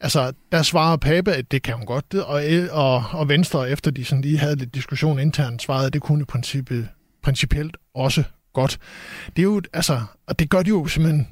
[0.00, 4.04] Altså, der svarer Pape, at det kan hun godt, og, og, og Venstre, efter de
[4.04, 6.88] sådan lige havde lidt diskussion internt, svarede, at det kunne i princippet,
[7.22, 8.78] principielt også godt.
[9.36, 11.28] Det er jo, altså, og det gør de jo simpelthen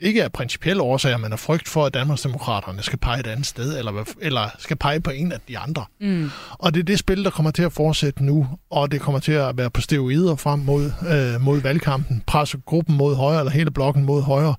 [0.00, 3.78] ikke af principielle årsager, men af frygt for, at Danmarksdemokraterne skal pege et andet sted,
[3.78, 5.84] eller, eller skal pege på en af de andre.
[6.00, 6.30] Mm.
[6.50, 9.32] Og det er det spil, der kommer til at fortsætte nu, og det kommer til
[9.32, 13.70] at være på steroider frem mod, øh, mod valgkampen, presse gruppen mod højre, eller hele
[13.70, 14.54] blokken mod højre.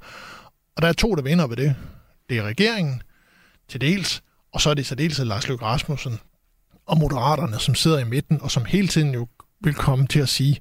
[0.76, 1.76] Og der er to, der vinder ved det.
[2.30, 3.02] Det er regeringen,
[3.74, 6.20] til dels, og så er det så dels Lars Løkke Rasmussen
[6.86, 9.28] og Moderaterne, som sidder i midten, og som hele tiden jo
[9.62, 10.60] vil komme til at sige,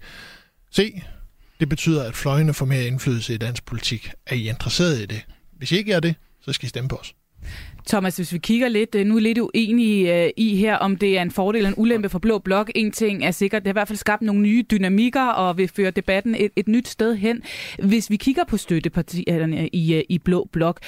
[0.70, 1.03] se,
[1.61, 4.11] det betyder, at fløjene får mere indflydelse i dansk politik.
[4.27, 5.22] Er I interesseret i det?
[5.53, 7.14] Hvis I ikke er det, så skal I stemme på os.
[7.88, 11.18] Thomas, hvis vi kigger lidt, øh, nu er lidt uenige øh, i her, om det
[11.18, 12.71] er en fordel eller en ulempe for Blå Blok.
[12.75, 15.71] En ting er sikkert, det har i hvert fald skabt nogle nye dynamikker og vil
[15.77, 17.42] føre debatten et, et nyt sted hen.
[17.79, 20.81] Hvis vi kigger på støttepartierne i, øh, i Blå Blok,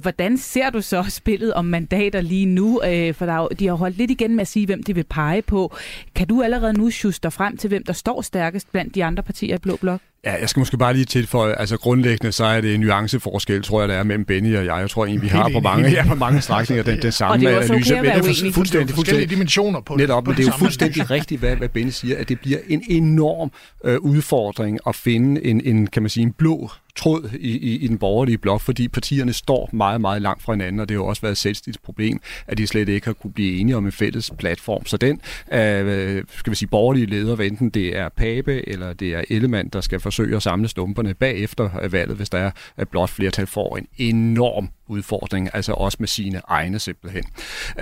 [0.00, 2.80] hvordan ser du så spillet om mandater lige nu?
[3.14, 5.42] For der er, de har holdt lidt igen med at sige, hvem de vil pege
[5.42, 5.76] på.
[6.14, 9.54] Kan du allerede nu sjuste frem til, hvem der står stærkest blandt de andre partier
[9.54, 10.00] i Blå Blok?
[10.24, 13.80] Ja, jeg skal måske bare lige tilføje, altså grundlæggende så er det en nuanceforskel, tror
[13.80, 14.80] jeg, der er mellem Benny og jeg.
[14.80, 17.40] Jeg tror egentlig, vi har på mange, ja, på mange strækninger den, den samme og
[17.40, 17.94] det er også analyse.
[17.94, 20.28] Okay at være det fuldstændig, fuldstændig dimensioner på Netop, det.
[20.28, 23.52] men det er jo fuldstændig rigtigt, hvad, hvad Benny siger, at det bliver en enorm
[23.84, 27.88] øh, udfordring at finde en, en, kan man sige, en blå tråd i, i, i
[27.88, 31.06] den borgerlige blok, fordi partierne står meget, meget langt fra hinanden, og det har jo
[31.06, 33.92] også været et selvstændigt problem, at de slet ikke har kunne blive enige om en
[33.92, 34.86] fælles platform.
[34.86, 35.20] Så den
[35.52, 39.80] øh, skal vi sige, borgerlige leder, enten det er Pape eller det er Ellemann, der
[39.80, 43.86] skal forsøge at samle stumperne bagefter valget, hvis der er at blot flertal, får en
[43.98, 47.24] enorm udfordring, altså også med sine egne simpelthen.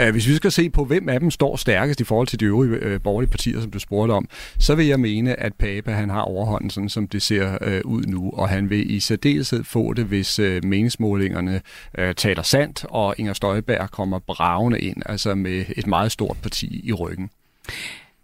[0.01, 2.45] Øh, hvis vi skal se på, hvem af dem står stærkest i forhold til de
[2.45, 6.11] øvrige øh, borgerlige partier, som du spurgte om, så vil jeg mene, at Pape han
[6.11, 9.93] har overhånden, sådan som det ser øh, ud nu, og han vil i særdeleshed få
[9.93, 11.61] det, hvis øh, meningsmålingerne
[11.99, 16.81] øh, taler sandt, og Inger Støjberg kommer bravende ind, altså med et meget stort parti
[16.85, 17.31] i ryggen.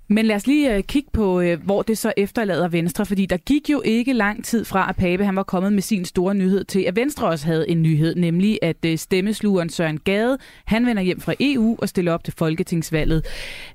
[0.08, 3.70] Men lad os lige øh, kigge på, hvor det så efterlader Venstre, fordi der gik
[3.70, 6.80] jo ikke lang tid fra, at Pape han var kommet med sin store nyhed til,
[6.80, 11.20] at Venstre også havde en nyhed, nemlig at uh, stemmeslugeren Søren Gade, han vender hjem
[11.20, 13.26] fra EU og stiller op til Folketingsvalget.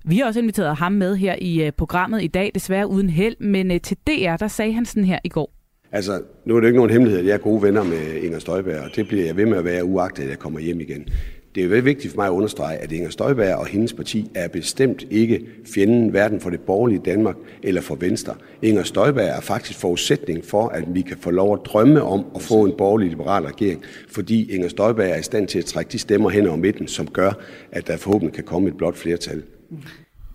[0.06, 3.80] Vi har også inviteret ham med her i programmet i dag, desværre uden held, men
[3.80, 5.61] til DR, der sagde han sådan her i går.
[5.92, 8.40] Altså, nu er det jo ikke nogen hemmelighed, at jeg er gode venner med Inger
[8.40, 11.10] Støjberg, og det bliver jeg ved med at være, uagtet at jeg kommer hjem igen.
[11.56, 14.48] Det er jo vigtigt for mig at understrege, at Inger Støjberg og hendes parti er
[14.48, 18.36] bestemt ikke fjenden hverken for det borgerlige Danmark eller for Venstre.
[18.62, 22.42] Inger Støjberg er faktisk forudsætning for, at vi kan få lov at drømme om at
[22.42, 26.00] få en borgerlig liberal regering, fordi Inger Støjberg er i stand til at trække de
[26.00, 27.32] stemmer hen over midten, som gør,
[27.72, 29.44] at der forhåbentlig kan komme et blot flertal.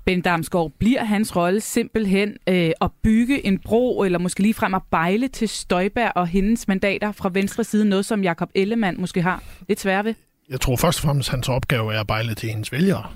[0.07, 4.75] Ben Damsgaard, bliver hans rolle simpelthen øh, at bygge en bro, eller måske lige frem
[4.75, 9.23] at bejle til Støjberg og hendes mandater fra venstre side, noget som Jakob Ellemann måske
[9.23, 10.15] har lidt svært ved?
[10.51, 13.07] Jeg tror først og fremmest, at hans opgave er at bejle til hendes vælgere.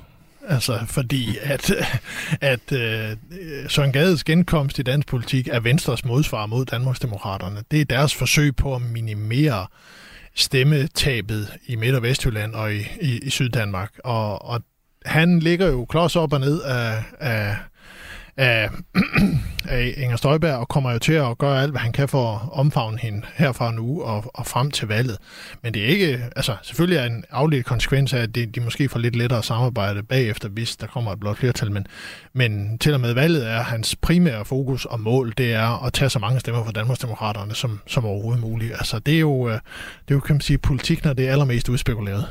[0.48, 1.72] Altså, fordi at,
[2.40, 3.18] at uh,
[3.68, 7.62] Søren Gades genkomst i dansk politik er Venstres modsvar mod Danmarksdemokraterne.
[7.70, 9.66] Det er deres forsøg på at minimere
[10.34, 13.92] stemmetabet i Midt- og Vestjylland og i, i, i Syddanmark.
[14.04, 14.62] Og, og
[15.06, 17.56] han ligger jo klods op og ned af, af
[18.40, 18.68] af,
[19.68, 22.48] af Inger Støjberg, og kommer jo til at gøre alt, hvad han kan for at
[22.52, 25.18] omfavne hende herfra nu og, og frem til valget.
[25.62, 28.88] Men det er ikke, altså selvfølgelig er en afledt konsekvens af, at de, de måske
[28.88, 31.86] får lidt lettere samarbejde bagefter, hvis der kommer et blot flertal, men,
[32.32, 36.08] men til og med valget er hans primære fokus og mål, det er at tage
[36.08, 38.72] så mange stemmer fra Danmarksdemokraterne som, som overhovedet muligt.
[38.72, 39.60] Altså det er jo, øh, det
[40.08, 42.26] er jo kan man sige, politik, når det er allermest udspekuleret.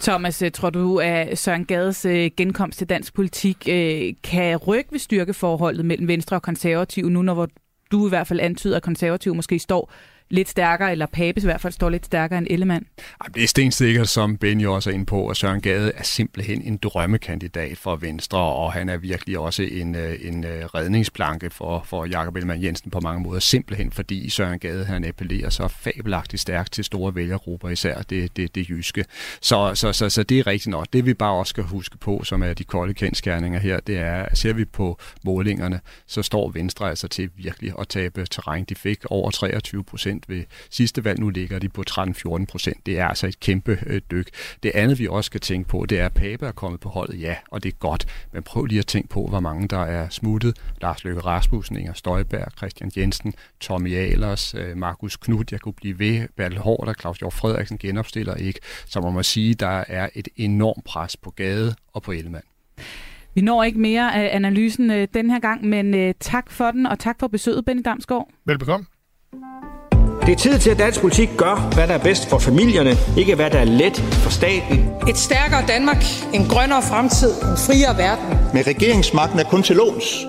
[0.00, 4.92] Thomas, øh, tror du, at Søren Gades øh, genkomst til dansk politik øh, kan rykke
[4.92, 7.48] ved styrkeforholdet mellem Venstre og Konservative nu, når
[7.90, 9.92] du i hvert fald antyder, at Konservative måske står
[10.34, 12.86] lidt stærkere, eller Papes i hvert fald står lidt stærkere end Ellemann?
[13.34, 16.76] Det er stensikkert, som Benny også er inde på, at Søren Gade er simpelthen en
[16.76, 22.04] drømmekandidat for Venstre, og han er virkelig også en, øh, en øh, redningsplanke for, for
[22.04, 26.72] Jakob Ellemann Jensen på mange måder, simpelthen fordi Søren Gade han appellerer så fabelagtigt stærkt
[26.72, 29.04] til store vælgergrupper, især det, det, det jyske.
[29.40, 30.86] Så, så, så, så det er rigtigt nok.
[30.92, 34.22] Det vi bare også skal huske på, som er de kolde kendskærninger her, det er,
[34.22, 38.64] at ser vi på målingerne, så står Venstre altså til virkelig at tabe terræn.
[38.64, 41.20] De fik over 23 procent procent ved sidste valg.
[41.20, 42.86] Nu ligger de på 13-14 procent.
[42.86, 44.28] Det er altså et kæmpe øh, dyk.
[44.62, 47.20] Det andet, vi også skal tænke på, det er, at Pape er kommet på holdet,
[47.20, 48.06] ja, og det er godt.
[48.32, 50.56] Men prøv lige at tænke på, hvor mange der er smuttet.
[50.82, 55.98] Lars Løkke Rasmussen, Inger Støjberg, Christian Jensen, Tommy Ahlers, øh, Markus Knudt, jeg kunne blive
[55.98, 58.60] ved, Bertel Hård og Claus Hjort Frederiksen genopstiller ikke.
[58.86, 62.44] Så man må sige, der er et enormt pres på Gade og på Ellemann.
[63.34, 66.98] Vi når ikke mere af analysen øh, den her gang, men tak for den, og
[66.98, 68.30] tak for besøget, Benny Damsgaard.
[68.44, 68.86] Velbekomme.
[70.26, 73.34] Det er tid til, at dansk politik gør, hvad der er bedst for familierne, ikke
[73.34, 74.78] hvad der er let for staten.
[75.08, 76.02] Et stærkere Danmark,
[76.34, 78.28] en grønnere fremtid, en friere verden.
[78.54, 80.26] Med regeringsmagten er kun til låns.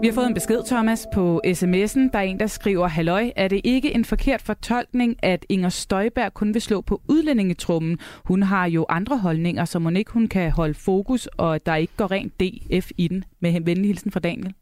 [0.00, 2.10] Vi har fået en besked, Thomas, på sms'en.
[2.12, 6.34] Der er en, der skriver, Halløj, er det ikke en forkert fortolkning, at Inger Støjberg
[6.34, 7.98] kun vil slå på udlændingetrummen?
[8.24, 11.92] Hun har jo andre holdninger, så må ikke hun kan holde fokus, og der ikke
[11.96, 13.24] går rent DF i den.
[13.40, 14.54] Med venlig hilsen fra Daniel.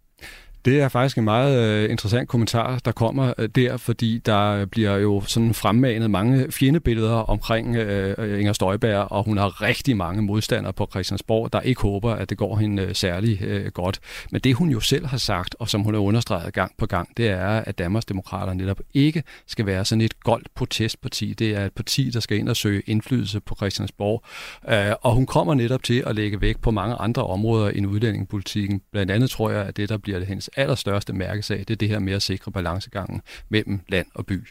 [0.64, 4.96] Det er faktisk en meget øh, interessant kommentar, der kommer øh, der, fordi der bliver
[4.96, 10.22] jo sådan fremmanet mange fjendebilleder omkring øh, øh, Inger Støjberg, og hun har rigtig mange
[10.22, 14.00] modstandere på Christiansborg, der ikke håber, at det går hende øh, særlig øh, godt.
[14.30, 17.08] Men det hun jo selv har sagt, og som hun har understreget gang på gang,
[17.16, 21.34] det er, at Danmarksdemokraterne netop ikke skal være sådan et goldt protestparti.
[21.34, 24.24] Det er et parti, der skal ind og søge indflydelse på Christiansborg.
[24.68, 28.80] Øh, og hun kommer netop til at lægge vægt på mange andre områder end udlændingepolitikken.
[28.92, 31.98] Blandt andet tror jeg, at det, der bliver hendes allerstørste mærkesag, det er det her
[31.98, 34.44] med at sikre balancegangen mellem land og by.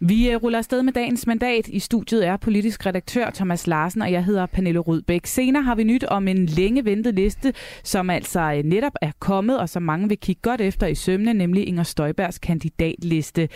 [0.00, 1.68] Vi øh, ruller afsted med dagens mandat.
[1.68, 5.26] I studiet er politisk redaktør Thomas Larsen, og jeg hedder Pernille Rudbæk.
[5.26, 7.52] Senere har vi nyt om en længe ventet liste,
[7.84, 11.34] som altså øh, netop er kommet, og som mange vil kigge godt efter i sømne,
[11.34, 13.48] nemlig Inger Støjbergs kandidatliste.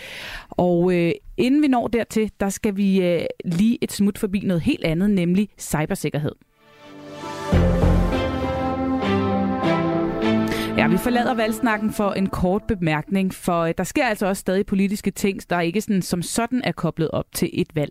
[0.51, 4.63] Og øh, inden vi når dertil, der skal vi øh, lige et smut forbi noget
[4.63, 6.33] helt andet, nemlig cybersikkerhed.
[10.77, 14.67] Ja, vi forlader valgsnakken for en kort bemærkning, for øh, der sker altså også stadig
[14.67, 17.91] politiske ting, der ikke sådan, som sådan er koblet op til et valg.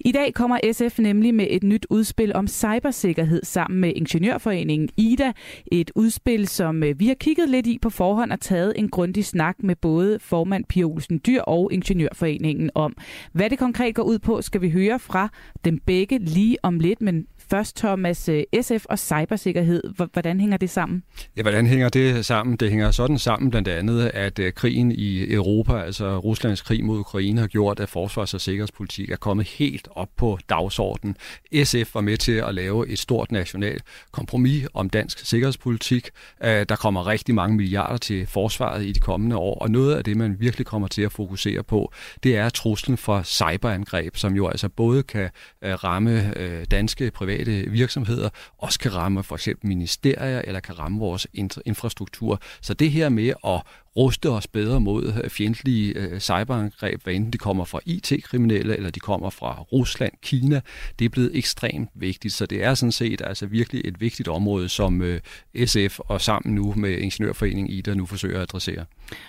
[0.00, 5.32] I dag kommer SF nemlig med et nyt udspil om cybersikkerhed sammen med Ingeniørforeningen IDA.
[5.72, 9.24] Et udspil, som øh, vi har kigget lidt i på forhånd og taget en grundig
[9.24, 12.96] snak med både formand Pia Olsen Dyr og Ingeniørforeningen om.
[13.32, 15.28] Hvad det konkret går ud på, skal vi høre fra
[15.64, 19.82] dem begge lige om lidt, men Først Thomas, øh, SF og cybersikkerhed.
[20.12, 21.02] Hvordan hænger det sammen?
[21.36, 22.56] Ja, hvordan hænger det sammen?
[22.56, 26.98] Det hænger sådan sammen blandt andet, at øh, krigen i Europa, altså Ruslands krig mod
[26.98, 31.16] Ukraine, har gjort, at forsvars- og sikkerhedspolitik er kommet helt op på dagsordenen.
[31.64, 33.82] SF var med til at lave et stort nationalt
[34.12, 36.08] kompromis om dansk sikkerhedspolitik.
[36.44, 40.04] Øh, der kommer rigtig mange milliarder til forsvaret i de kommende år, og noget af
[40.04, 41.92] det, man virkelig kommer til at fokusere på,
[42.22, 45.30] det er truslen for cyberangreb, som jo altså både kan
[45.62, 46.34] ramme
[46.64, 48.28] danske private private virksomheder
[48.58, 51.26] også kan ramme for eksempel ministerier eller kan ramme vores
[51.64, 52.40] infrastruktur.
[52.60, 53.62] Så det her med at
[53.96, 58.90] ruste os bedre mod øh, fjendtlige øh, cyberangreb, hvad enten de kommer fra IT-kriminelle eller
[58.90, 60.60] de kommer fra Rusland, Kina,
[60.98, 62.34] det er blevet ekstremt vigtigt.
[62.34, 65.20] Så det er sådan set altså virkelig et vigtigt område, som øh,
[65.66, 68.84] SF og sammen nu med Ingeniørforeningen IDA nu forsøger at adressere.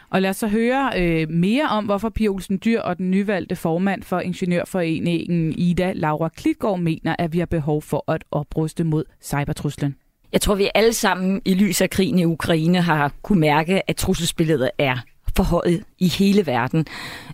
[0.09, 3.55] Og lad os så høre øh, mere om, hvorfor Pia Olsen Dyr og den nyvalgte
[3.55, 9.03] formand for Ingeniørforeningen IDA, Laura Klitgaard, mener, at vi har behov for at opruste mod
[9.21, 9.95] cybertruslen.
[10.33, 13.95] Jeg tror, vi alle sammen i lys af krigen i Ukraine har kunne mærke, at
[13.95, 14.97] trusselsbilledet er
[15.35, 16.85] forhøjet i hele verden.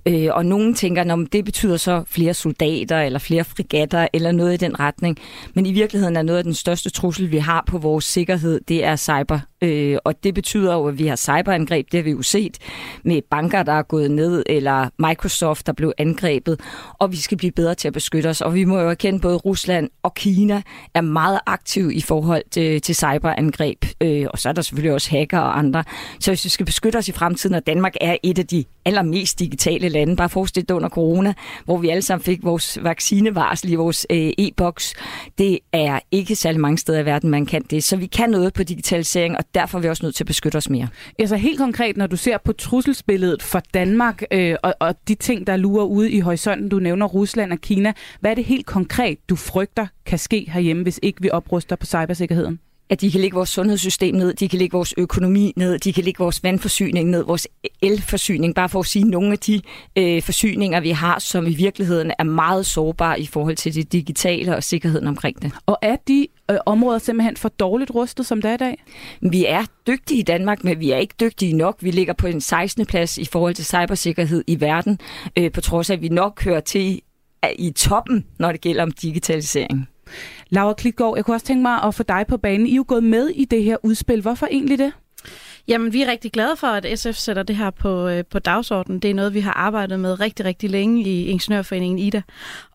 [0.05, 4.53] Øh, og nogen tænker, at det betyder så flere soldater eller flere frigatter eller noget
[4.53, 5.17] i den retning.
[5.53, 8.85] Men i virkeligheden er noget af den største trussel, vi har på vores sikkerhed, det
[8.85, 9.39] er cyber.
[9.61, 12.57] Øh, og det betyder jo, at vi har cyberangreb, det har vi jo set
[13.03, 16.59] med banker, der er gået ned, eller Microsoft, der blev angrebet,
[16.93, 18.41] og vi skal blive bedre til at beskytte os.
[18.41, 20.61] Og vi må jo erkende, både Rusland og Kina
[20.93, 23.85] er meget aktive i forhold til, til cyberangreb.
[24.01, 25.83] Øh, og så er der selvfølgelig også hacker og andre.
[26.19, 29.39] Så hvis vi skal beskytte os i fremtiden, og Danmark er et af de allermest
[29.39, 30.15] digitale lande.
[30.15, 31.33] Bare forestil dig under corona,
[31.65, 34.93] hvor vi alle sammen fik vores vaccinevarsel i vores øh, e-boks.
[35.37, 37.83] Det er ikke særlig mange steder i verden, man kan det.
[37.83, 40.55] Så vi kan noget på digitalisering, og derfor er vi også nødt til at beskytte
[40.55, 40.87] os mere.
[41.19, 45.47] Altså helt konkret, når du ser på trusselsbilledet for Danmark øh, og, og de ting,
[45.47, 49.17] der lurer ude i horisonten, du nævner Rusland og Kina, hvad er det helt konkret,
[49.29, 52.59] du frygter kan ske herhjemme, hvis ikke vi opruster på cybersikkerheden?
[52.89, 56.03] At de kan lægge vores sundhedssystem ned, de kan lægge vores økonomi ned, de kan
[56.03, 57.47] lægge vores vandforsyning ned, vores
[57.81, 59.61] elforsyning, bare for at sige nogle af de
[59.95, 64.55] øh, forsyninger, vi har, som i virkeligheden er meget sårbare i forhold til det digitale
[64.55, 65.51] og sikkerheden omkring det.
[65.65, 68.83] Og er de øh, områder simpelthen for dårligt rustet, som det er i dag?
[69.21, 71.77] Vi er dygtige i Danmark, men vi er ikke dygtige nok.
[71.81, 72.85] Vi ligger på en 16.
[72.85, 74.99] plads i forhold til cybersikkerhed i verden,
[75.37, 77.01] øh, på trods af, at vi nok hører til
[77.59, 79.87] i toppen, når det gælder om digitalisering.
[80.49, 82.67] Laura Klitgaard, jeg kunne også tænke mig at få dig på banen.
[82.67, 84.21] I er jo gået med i det her udspil.
[84.21, 84.93] Hvorfor egentlig det?
[85.67, 88.99] Jamen, vi er rigtig glade for, at SF sætter det her på, øh, på dagsordenen.
[88.99, 92.21] Det er noget, vi har arbejdet med rigtig, rigtig længe i Ingeniørforeningen IDA,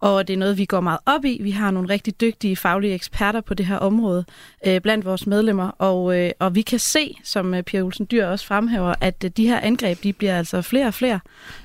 [0.01, 1.39] og det er noget, vi går meget op i.
[1.43, 4.25] Vi har nogle rigtig dygtige faglige eksperter på det her område
[4.67, 8.27] øh, blandt vores medlemmer, og, øh, og vi kan se, som øh, Pia Olsen Dyr
[8.27, 11.21] også fremhæver, at øh, de her angreb, de bliver altså flere og flere.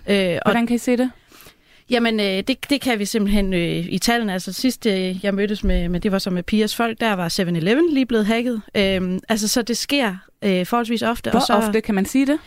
[0.09, 1.11] Øh, Hvordan og, kan I se det?
[1.89, 4.33] Jamen, øh, det, det kan vi simpelthen øh, i tallene.
[4.33, 7.29] Altså sidst øh, jeg mødtes med, med, det var så med Pias folk, der var
[7.29, 8.61] 7-Eleven lige blevet hacket.
[8.75, 11.29] Øh, altså, så det sker øh, forholdsvis ofte.
[11.29, 12.39] Hvor og så, ofte kan man sige det?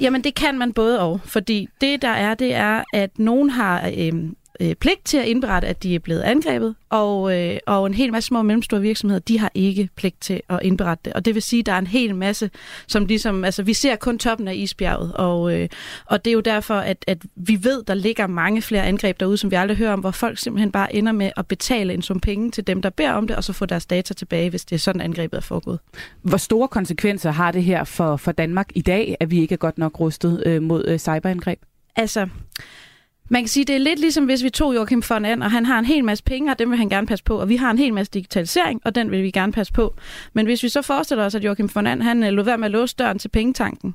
[0.00, 1.20] Jamen, det kan man både og.
[1.24, 4.12] Fordi det, der er, det er, at nogen har øh,
[4.60, 8.12] øh, pligt til at indberette, at de er blevet angrebet, og, øh, og en hel
[8.12, 11.12] masse små og mellemstore virksomheder, de har ikke pligt til at indberette det.
[11.12, 12.50] Og det vil sige, at der er en hel masse,
[12.86, 15.68] som ligesom, altså vi ser kun toppen af isbjerget, og, øh,
[16.06, 19.36] og det er jo derfor, at, at vi ved, der ligger mange flere angreb derude,
[19.36, 22.20] som vi aldrig hører om, hvor folk simpelthen bare ender med at betale en sum
[22.20, 24.74] penge til dem, der beder om det, og så få deres data tilbage, hvis det
[24.74, 25.78] er sådan, angrebet er foregået.
[26.22, 29.56] Hvor store konsekvenser har det her for, for Danmark i dag, at vi ikke er
[29.56, 31.58] godt nok rustet øh, mod øh, cyberangreb?
[31.96, 32.28] Altså,
[33.28, 35.66] man kan sige, det er lidt ligesom hvis vi tog Joachim von And, og han
[35.66, 37.70] har en hel masse penge, og dem vil han gerne passe på, og vi har
[37.70, 39.94] en hel masse digitalisering, og den vil vi gerne passe på.
[40.32, 42.66] Men hvis vi så forestiller os, at Joachim von And, han øh, lå være med
[42.66, 43.94] at låse døren til pengetanken,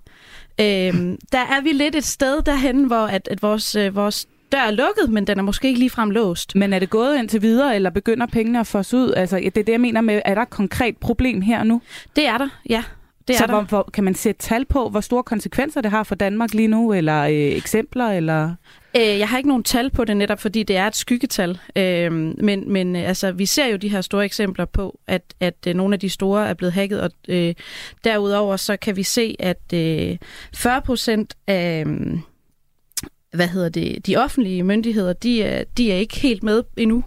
[0.59, 0.65] øh,
[1.33, 4.71] der er vi lidt et sted derhen, hvor at, at vores, øh, vores dør er
[4.71, 6.55] lukket, men den er måske ikke ligefrem låst.
[6.55, 9.13] Men er det gået indtil videre, eller begynder pengene at få ud?
[9.17, 11.81] Altså, det er det, jeg mener med, er der et konkret problem her nu?
[12.15, 12.83] Det er der, ja.
[13.27, 16.03] Det så er hvor, hvor, kan man sætte tal på, hvor store konsekvenser det har
[16.03, 18.05] for Danmark lige nu, eller øh, eksempler?
[18.05, 18.55] Eller?
[18.95, 21.59] Øh, jeg har ikke nogen tal på det netop, fordi det er et skyggetal.
[21.75, 25.67] Øh, men men øh, altså, vi ser jo de her store eksempler på, at, at
[25.67, 27.53] øh, nogle af de store er blevet hacket, og øh,
[28.03, 30.17] derudover så kan vi se, at øh,
[30.55, 31.83] 40 procent af...
[31.87, 32.19] Øh,
[33.33, 37.03] hvad hedder det, de offentlige myndigheder, de er, de er ikke helt med endnu.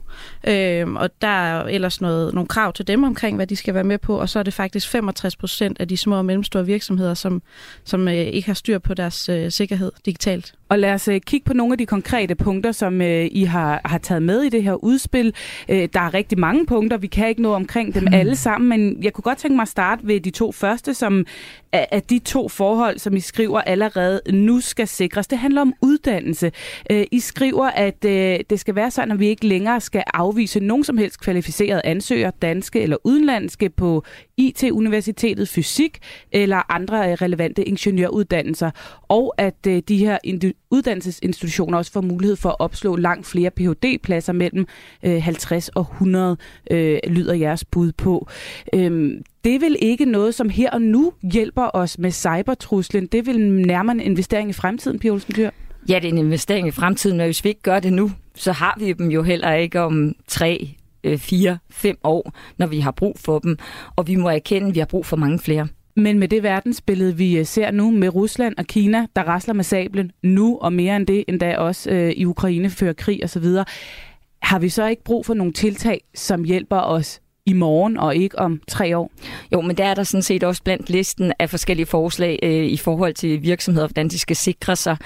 [0.48, 3.84] Øh, og der er ellers noget, nogle krav til dem omkring, hvad de skal være
[3.84, 7.14] med på, og så er det faktisk 65 procent af de små og mellemstore virksomheder,
[7.14, 7.42] som,
[7.84, 10.54] som øh, ikke har styr på deres øh, sikkerhed digitalt.
[10.68, 13.80] Og lad os øh, kigge på nogle af de konkrete punkter, som øh, I har,
[13.84, 15.34] har taget med i det her udspil.
[15.68, 18.14] Øh, der er rigtig mange punkter, vi kan ikke nå omkring dem mm.
[18.14, 21.26] alle sammen, men jeg kunne godt tænke mig at starte ved de to første, som
[21.72, 25.26] er, er de to forhold, som I skriver allerede nu skal sikres.
[25.26, 26.15] Det handler om uddannelse.
[26.90, 30.60] Øh, I skriver, at øh, det skal være sådan, at vi ikke længere skal afvise
[30.60, 34.04] nogen som helst kvalificerede ansøgere, danske eller udenlandske, på
[34.36, 35.98] IT-universitetet, fysik
[36.32, 38.70] eller andre øh, relevante ingeniøruddannelser,
[39.08, 40.18] og at øh, de her
[40.70, 44.66] uddannelsesinstitutioner også får mulighed for at opslå langt flere Ph.D.-pladser mellem
[45.02, 46.36] øh, 50 og 100,
[46.70, 48.28] øh, lyder jeres bud på.
[48.74, 53.06] Øhm, det er vel ikke noget, som her og nu hjælper os med cybertruslen.
[53.06, 55.50] Det vil nærmere en investering i fremtiden, Pia Olsen Dyr?
[55.88, 58.52] Ja, det er en investering i fremtiden, men hvis vi ikke gør det nu, så
[58.52, 60.70] har vi dem jo heller ikke om tre,
[61.04, 63.58] øh, fire, fem år, når vi har brug for dem.
[63.96, 65.68] Og vi må erkende, at vi har brug for mange flere.
[65.96, 69.64] Men med det verdensbillede, vi øh, ser nu med Rusland og Kina, der rasler med
[69.64, 73.46] sablen nu, og mere end det, endda også øh, i Ukraine fører krig osv.,
[74.42, 78.38] har vi så ikke brug for nogle tiltag, som hjælper os i morgen og ikke
[78.38, 79.10] om tre år?
[79.52, 82.76] Jo, men der er der sådan set også blandt listen af forskellige forslag øh, i
[82.76, 84.96] forhold til virksomheder, hvordan de skal sikre sig.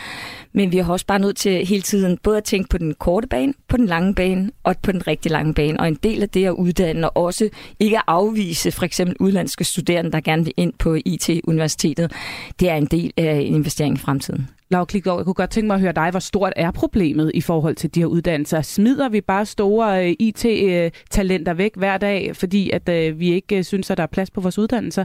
[0.53, 3.29] Men vi har også bare nødt til hele tiden både at tænke på den korte
[3.29, 5.81] bane, på den lange bane og på den rigtig lange bane.
[5.81, 7.49] Og en del af det at uddanne og også
[7.81, 12.13] ikke at afvise for eksempel udlandske studerende, der gerne vil ind på IT-universitetet,
[12.61, 14.49] det er en del af investeringen i fremtiden.
[14.89, 17.77] Klikgaard, jeg kunne godt tænke mig at høre dig, hvor stort er problemet i forhold
[17.77, 18.63] til de her uddannelser?
[18.63, 23.65] Smider vi bare store øh, IT-talenter væk hver dag, fordi at øh, vi ikke øh,
[23.65, 25.05] synes, at der er plads på vores uddannelser?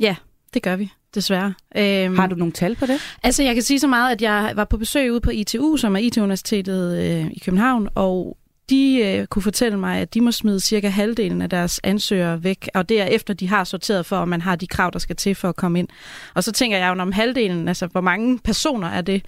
[0.00, 0.16] Ja,
[0.54, 1.54] det gør vi desværre.
[1.76, 3.00] Øhm, Har du nogle tal på det?
[3.22, 5.96] Altså, jeg kan sige så meget, at jeg var på besøg ude på ITU, som
[5.96, 8.36] er IT-universitetet øh, i København, og
[8.70, 12.68] de øh, kunne fortælle mig, at de må smide cirka halvdelen af deres ansøgere væk,
[12.74, 15.16] og det er efter, de har sorteret for, om man har de krav, der skal
[15.16, 15.88] til for at komme ind.
[16.34, 19.22] Og så tænker jeg jo, om halvdelen, altså hvor mange personer er det?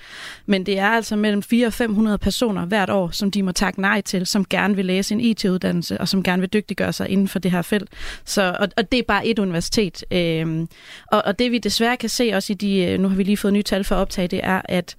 [0.47, 3.81] Men det er altså mellem 400 og 500 personer hvert år, som de må takke
[3.81, 7.29] nej til, som gerne vil læse en IT-uddannelse, og som gerne vil dygtiggøre sig inden
[7.29, 7.91] for det her felt.
[8.25, 10.05] Så, og, og det er bare et universitet.
[10.11, 10.67] Øh,
[11.07, 13.37] og, og det vi desværre kan se også i de, øh, nu har vi lige
[13.37, 14.97] fået nye tal for optag, det er, at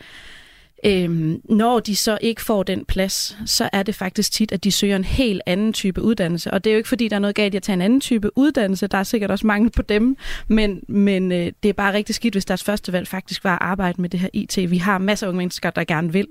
[0.86, 4.72] Øhm, når de så ikke får den plads, så er det faktisk tit, at de
[4.72, 6.52] søger en helt anden type uddannelse.
[6.52, 8.02] Og det er jo ikke, fordi der er noget galt i at tage en anden
[8.02, 8.88] type uddannelse.
[8.88, 10.18] Der er sikkert også mangel på dem.
[10.48, 13.62] Men, men øh, det er bare rigtig skidt, hvis deres første valg faktisk var at
[13.62, 14.72] arbejde med det her IT.
[14.72, 16.28] Vi har masser af unge mennesker, der gerne vil.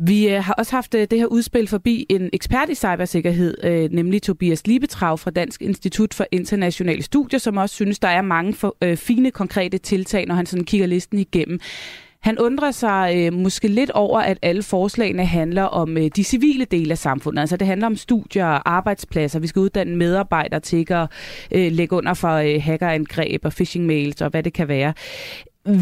[0.00, 3.90] Vi øh, har også haft øh, det her udspil forbi en ekspert i cybersikkerhed, øh,
[3.92, 8.54] nemlig Tobias Liebetrav fra Dansk Institut for Internationale Studier, som også synes, der er mange
[8.54, 11.60] for, øh, fine, konkrete tiltag, når han sådan kigger listen igennem.
[12.28, 16.64] Han undrer sig øh, måske lidt over, at alle forslagene handler om øh, de civile
[16.64, 17.40] dele af samfundet.
[17.40, 19.38] Altså det handler om studier og arbejdspladser.
[19.38, 21.08] Vi skal uddanne medarbejdere til ikke at
[21.50, 24.94] øh, lægge under for øh, hackerangreb og phishing mails og hvad det kan være.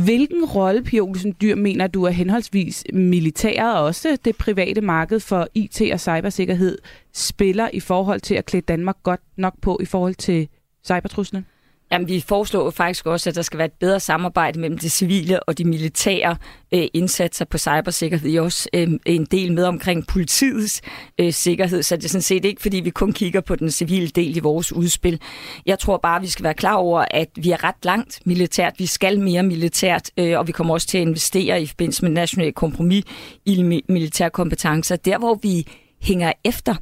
[0.05, 5.21] Hvilken rolle, Pia Olsen Dyr, mener du, at henholdsvis militæret og også det private marked
[5.21, 6.79] for IT og cybersikkerhed
[7.15, 10.49] spiller i forhold til at klæde Danmark godt nok på i forhold til
[10.85, 11.47] cybertruslen?
[11.93, 15.43] Jamen, vi foreslår faktisk også, at der skal være et bedre samarbejde mellem de civile
[15.43, 16.37] og de militære
[16.75, 18.29] øh, indsatser på cybersikkerhed.
[18.29, 20.83] Vi er også øh, en del med omkring politiets
[21.21, 24.09] øh, sikkerhed, så det er sådan set ikke, fordi vi kun kigger på den civile
[24.09, 25.21] del i vores udspil.
[25.67, 28.75] Jeg tror bare, vi skal være klar over, at vi er ret langt militært.
[28.79, 32.11] Vi skal mere militært, øh, og vi kommer også til at investere i forbindelse med
[32.11, 33.05] national kompromis
[33.45, 34.97] i militære kompetencer.
[34.97, 35.67] Der, hvor vi
[36.01, 36.75] hænger efter,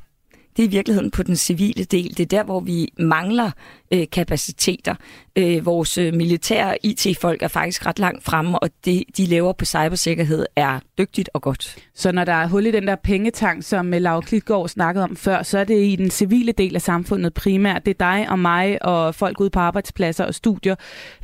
[0.56, 2.16] det er i virkeligheden på den civile del.
[2.16, 3.50] Det er der, hvor vi mangler
[3.94, 4.94] øh, kapaciteter.
[5.36, 9.64] Øh, vores øh, militære IT-folk er faktisk ret langt fremme, og det, de laver på
[9.64, 11.76] cybersikkerhed er dygtigt og godt.
[11.94, 15.16] Så når der er hul i den der pengetank, som øh, Laura Klitgaard snakkede om
[15.16, 17.86] før, så er det i den civile del af samfundet primært.
[17.86, 20.74] Det er dig og mig og folk ude på arbejdspladser og studier,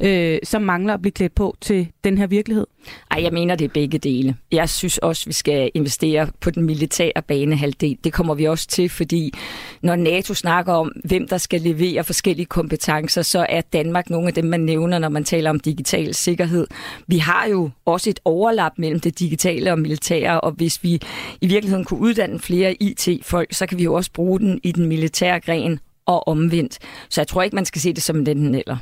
[0.01, 2.67] øh, som mangler at blive klædt på til den her virkelighed.
[3.11, 4.37] Ej, jeg mener, det er begge dele.
[4.53, 7.99] Jeg synes også, vi skal investere på den militære banehalvdel.
[8.05, 9.35] Det kommer vi også til, fordi
[9.83, 14.35] når NATO snakker om, hvem der skal levere forskellige kompetencer, så er Danmark nogle af
[14.35, 16.67] dem, man nævner, når man taler om digital sikkerhed.
[17.07, 21.01] Vi har jo også et overlap mellem det digitale og militære, og hvis vi
[21.41, 24.87] i virkeligheden kunne uddanne flere IT-folk, så kan vi jo også bruge den i den
[24.87, 26.79] militære gren og omvendt.
[27.09, 28.77] Så jeg tror ikke, man skal se det som den eller.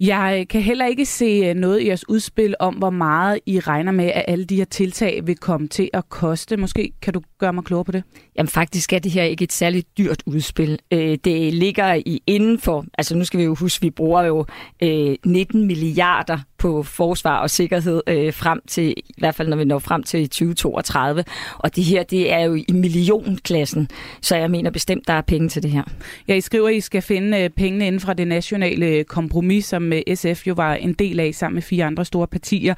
[0.00, 3.92] Jeg kan heller ikke se øh, noget i jeres udspil om, hvor meget I regner
[3.92, 6.56] med, at alle de her tiltag vil komme til at koste.
[6.56, 8.04] Måske kan du gøre mig klogere på det?
[8.36, 10.78] Jamen faktisk er det her ikke et særligt dyrt udspil.
[10.90, 14.46] Øh, det ligger i inden for, altså nu skal vi jo huske, vi bruger jo
[14.82, 19.64] øh, 19 milliarder på forsvar og sikkerhed øh, frem til, i hvert fald når vi
[19.64, 21.24] når frem til 2032.
[21.58, 23.88] Og det her, det er jo i millionklassen,
[24.20, 25.82] så jeg mener bestemt, der er penge til det her.
[26.28, 29.64] Ja, I skriver, at I skal finde øh, pengene inden fra det nationale øh, kompromis,
[29.64, 32.74] som øh, SF jo var en del af sammen med fire andre store partier.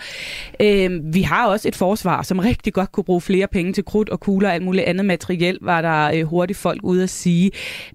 [0.60, 4.08] Øh, vi har også et forsvar, som rigtig godt kunne bruge flere penge til krudt
[4.08, 7.50] og kugler og alt muligt andet materiel, var der øh, hurtigt folk ude at sige.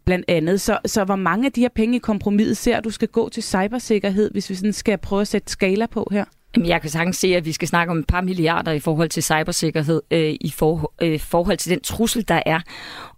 [0.06, 3.08] Blandt andet, så, så hvor mange af de her penge i kompromiset ser du skal
[3.08, 6.26] gå til cybersikkerhed, hvis vi sådan skal prøve at sætte skala på her?
[6.58, 9.24] Jeg kan sagtens se, at vi skal snakke om et par milliarder i forhold til
[9.24, 12.60] cybersikkerhed, øh, i for, øh, forhold til den trussel, der er.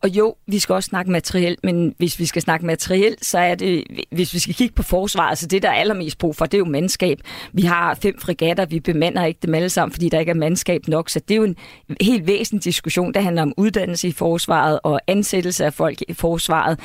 [0.04, 3.56] Og jo, vi skal også snakke materiel, men hvis vi skal snakke materiel, så er
[3.56, 6.54] det, hvis vi skal kigge på forsvaret, så det, der er allermest brug for, det
[6.54, 7.20] er jo mandskab.
[7.54, 10.88] Vi har fem fregatter, vi bemander ikke dem alle sammen, fordi der ikke er mandskab
[10.88, 11.56] nok, så det er jo en
[12.02, 16.80] helt væsentlig diskussion, der handler om uddannelse i forsvaret og ansættelse af folk i forsvaret.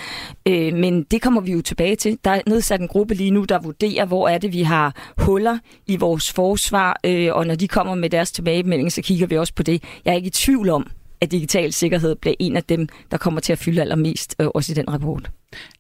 [0.49, 2.19] Øh, men det kommer vi jo tilbage til.
[2.25, 5.59] Der er nedsat en gruppe lige nu, der vurderer, hvor er det, vi har huller
[5.87, 9.55] i vores forsvar, øh, og når de kommer med deres tilbagemelding, så kigger vi også
[9.55, 9.83] på det.
[10.05, 10.91] Jeg er ikke i tvivl om,
[11.21, 14.73] at digital sikkerhed bliver en af dem, der kommer til at fylde allermest, øh, også
[14.73, 15.31] i den rapport.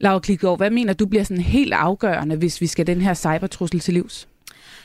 [0.00, 3.80] Laura Klikgaard, hvad mener du bliver sådan helt afgørende, hvis vi skal den her cybertrussel
[3.80, 4.28] til livs?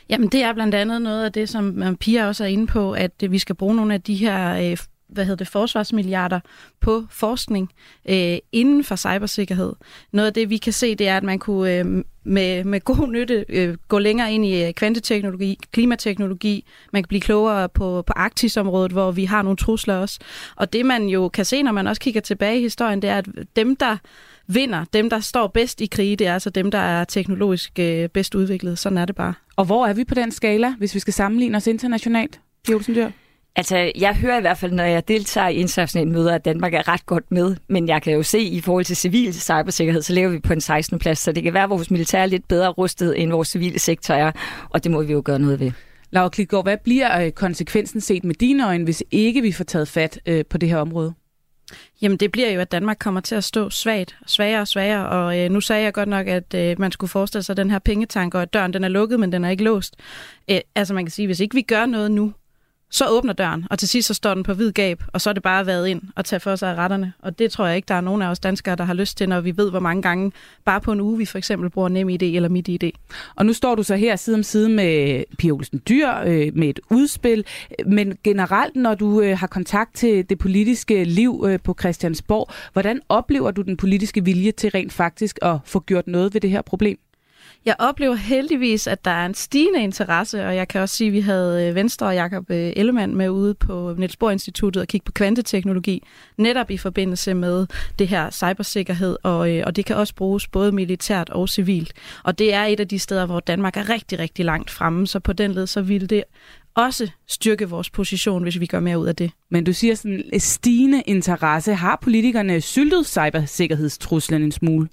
[0.09, 3.11] Jamen det er blandt andet noget af det, som Pia også er inde på, at
[3.29, 4.77] vi skal bruge nogle af de her øh,
[5.13, 6.39] hvad hedder det, forsvarsmilliarder
[6.81, 7.71] på forskning
[8.09, 9.73] øh, inden for cybersikkerhed.
[10.11, 13.07] Noget af det, vi kan se, det er, at man kunne øh, med, med god
[13.07, 16.65] nytte øh, gå længere ind i øh, kvanteteknologi, klimateknologi.
[16.93, 20.19] Man kan blive klogere på, på Arktisområdet, hvor vi har nogle trusler også.
[20.55, 23.17] Og det, man jo kan se, når man også kigger tilbage i historien, det er,
[23.17, 23.97] at dem, der
[24.47, 28.09] vinder, dem, der står bedst i krige, det er altså dem, der er teknologisk øh,
[28.09, 28.79] bedst udviklet.
[28.79, 29.33] Sådan er det bare.
[29.55, 32.39] Og hvor er vi på den skala, hvis vi skal sammenligne os internationalt?
[32.65, 33.09] Pia Dyr?
[33.55, 36.87] Altså, jeg hører i hvert fald, når jeg deltager i internationale møder, at Danmark er
[36.87, 40.13] ret godt med, men jeg kan jo se, at i forhold til civil cybersikkerhed, så
[40.13, 40.99] ligger vi på en 16.
[40.99, 43.79] plads, så det kan være, at vores militær er lidt bedre rustet, end vores civile
[43.79, 44.31] sektor er,
[44.69, 45.71] og det må vi jo gøre noget ved.
[46.11, 49.87] Laura Klitgaard, hvad bliver øh, konsekvensen set med dine øjne, hvis ikke vi får taget
[49.87, 51.13] fat øh, på det her område?
[52.01, 55.39] Jamen det bliver jo, at Danmark kommer til at stå svagt, svagere og svagere, og
[55.39, 58.35] øh, nu sagde jeg godt nok, at øh, man skulle forestille sig den her pengetank,
[58.35, 59.95] og at døren den er lukket, men den er ikke låst.
[60.47, 62.33] Æ, altså man kan sige, hvis ikke vi gør noget nu,
[62.93, 65.33] så åbner døren, og til sidst så står den på hvid gab, og så er
[65.33, 67.13] det bare været ind og tage for sig af retterne.
[67.19, 69.29] Og det tror jeg ikke, der er nogen af os danskere, der har lyst til,
[69.29, 70.31] når vi ved, hvor mange gange
[70.65, 72.89] bare på en uge vi for eksempel bruger NemID eller midt idé.
[73.35, 76.67] Og nu står du så her side om side med Pia Olsen Dyr, øh, med
[76.67, 77.45] et udspil,
[77.85, 83.01] men generelt, når du øh, har kontakt til det politiske liv øh, på Christiansborg, hvordan
[83.09, 86.61] oplever du den politiske vilje til rent faktisk at få gjort noget ved det her
[86.61, 86.99] problem?
[87.65, 91.13] Jeg oplever heldigvis, at der er en stigende interesse, og jeg kan også sige, at
[91.13, 94.87] vi havde øh, Venstre og Jakob øh, Ellemann med ude på Niels Bohr Instituttet og
[94.87, 96.03] kigge på kvanteteknologi,
[96.37, 97.67] netop i forbindelse med
[97.99, 101.93] det her cybersikkerhed, og, øh, og det kan også bruges både militært og civilt.
[102.23, 105.19] Og det er et af de steder, hvor Danmark er rigtig, rigtig langt fremme, så
[105.19, 106.23] på den led, så vil det
[106.75, 109.31] også styrke vores position, hvis vi gør mere ud af det.
[109.49, 111.73] Men du siger sådan en stigende interesse.
[111.73, 114.87] Har politikerne syltet cybersikkerhedstruslen en smule?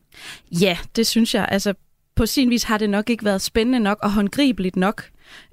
[0.61, 1.49] Ja, det synes jeg.
[1.51, 1.75] Altså,
[2.21, 5.05] på sin vis har det nok ikke været spændende nok og håndgribeligt nok.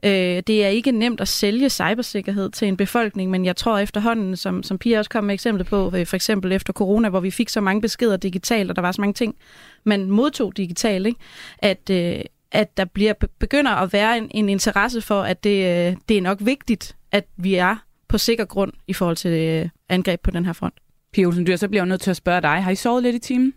[0.05, 0.11] Øh,
[0.47, 4.63] det er ikke nemt at sælge cybersikkerhed til en befolkning, men jeg tror efterhånden, som,
[4.63, 7.49] som Pia også kom med eksempel på, øh, for eksempel efter corona, hvor vi fik
[7.49, 9.35] så mange beskeder digitalt, og der var så mange ting,
[9.83, 11.19] man modtog digitalt, ikke?
[11.57, 12.19] at, øh,
[12.51, 16.21] at der bliver begynder at være en, en interesse for, at det, øh, det er
[16.21, 17.75] nok vigtigt, at vi er
[18.07, 20.75] på sikker grund i forhold til øh, angreb på den her front.
[21.13, 22.63] Pia Olsen Dyr, så bliver jeg nødt til at spørge dig.
[22.63, 23.53] Har I sovet lidt i timen?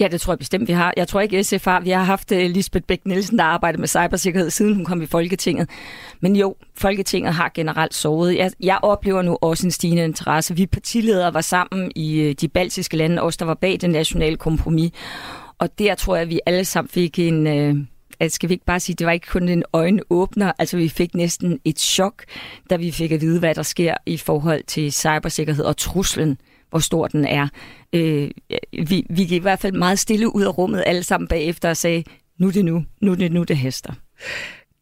[0.00, 0.94] Ja, det tror jeg bestemt, vi har.
[0.96, 1.80] Jeg tror ikke, SF har.
[1.80, 5.06] Vi har haft øh, Lisbeth Bæk Nielsen, der arbejder med cybersikkerhed, siden hun kom i
[5.06, 5.70] Folketinget.
[6.20, 8.36] Men jo, Folketinget har generelt sovet.
[8.36, 10.56] Jeg, jeg oplever nu også en stigende interesse.
[10.56, 14.36] Vi partiledere var sammen i øh, de baltiske lande, også der var bag det nationale
[14.36, 14.90] kompromis.
[15.58, 17.46] Og der tror jeg, at vi alle sammen fik en...
[17.46, 17.76] Øh,
[18.20, 21.14] at skal vi ikke bare sige, det var ikke kun en øjenåbner, altså vi fik
[21.14, 22.24] næsten et chok,
[22.70, 26.38] da vi fik at vide, hvad der sker i forhold til cybersikkerhed og truslen
[26.70, 27.48] hvor stor den er.
[27.92, 28.30] Øh,
[28.72, 31.76] vi, vi gik i hvert fald meget stille ud af rummet alle sammen bagefter og
[31.76, 32.04] sagde,
[32.38, 33.92] nu er det nu, nu er det nu, det hester.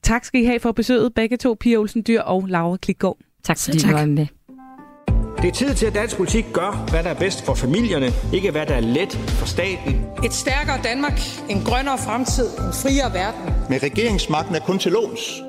[0.03, 3.19] Tak skal I have for besøget, begge to, Pia Olsen Dyr og Laura Klikgaard.
[3.45, 4.27] Tak fordi du var med.
[5.43, 8.51] Det er tid til, at dansk politik gør, hvad der er bedst for familierne, ikke
[8.51, 10.05] hvad der er let for staten.
[10.25, 11.21] Et stærkere Danmark,
[11.51, 13.55] en grønnere fremtid, en friere verden.
[13.71, 15.48] Med regeringsmagten er kun til låns.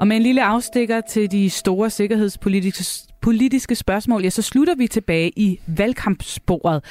[0.00, 4.86] Og med en lille afstikker til de store sikkerhedspolitiske politiske spørgsmål, ja, så slutter vi
[4.86, 6.84] tilbage i valgkampssporet.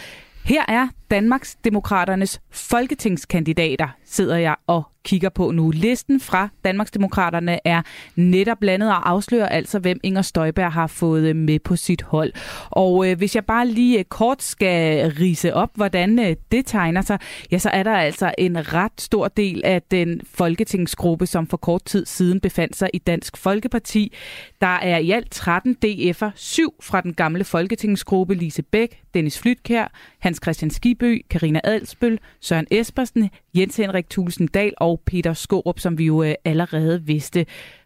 [0.46, 5.72] Her er Danmarks Demokraternes folketingskandidater sidder jeg og kigger på nu.
[5.72, 7.82] Listen fra Danmarksdemokraterne er
[8.16, 12.34] netop blandet og afslører altså, hvem Inger Støjberg har fået øh, med på sit hold.
[12.70, 17.02] Og øh, hvis jeg bare lige øh, kort skal rise op, hvordan øh, det tegner
[17.02, 17.20] sig,
[17.52, 21.86] ja, så er der altså en ret stor del af den folketingsgruppe, som for kort
[21.86, 24.14] tid siden befandt sig i Dansk Folkeparti.
[24.62, 29.92] Der er i alt 13 DF'er, syv fra den gamle folketingsgruppe, Lise Bæk, Dennis Flytkær,
[30.20, 35.98] Hans Christian Skibø, Karina Adelsbøl, Søren Espersen, Jens Henrik Thulsen Dahl og Peter Skorup, som
[35.98, 37.46] vi jo øh, allerede vidste.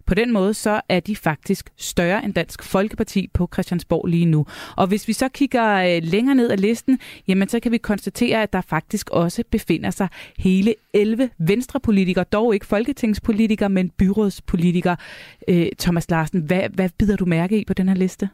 [0.10, 4.46] På den måde så er de faktisk større end Dansk Folkeparti på Christiansborg lige nu.
[4.76, 8.44] Og hvis vi så kigger øh, længere ned ad listen, jamen så kan vi konstatere,
[8.44, 10.08] at der faktisk også befinder sig
[10.38, 14.98] hele 11 venstrepolitikere, dog ikke folketingspolitikere, men byrådspolitikere.
[15.48, 18.30] Øh, Thomas Larsen, hvad, hvad bider du mærke i på den her liste?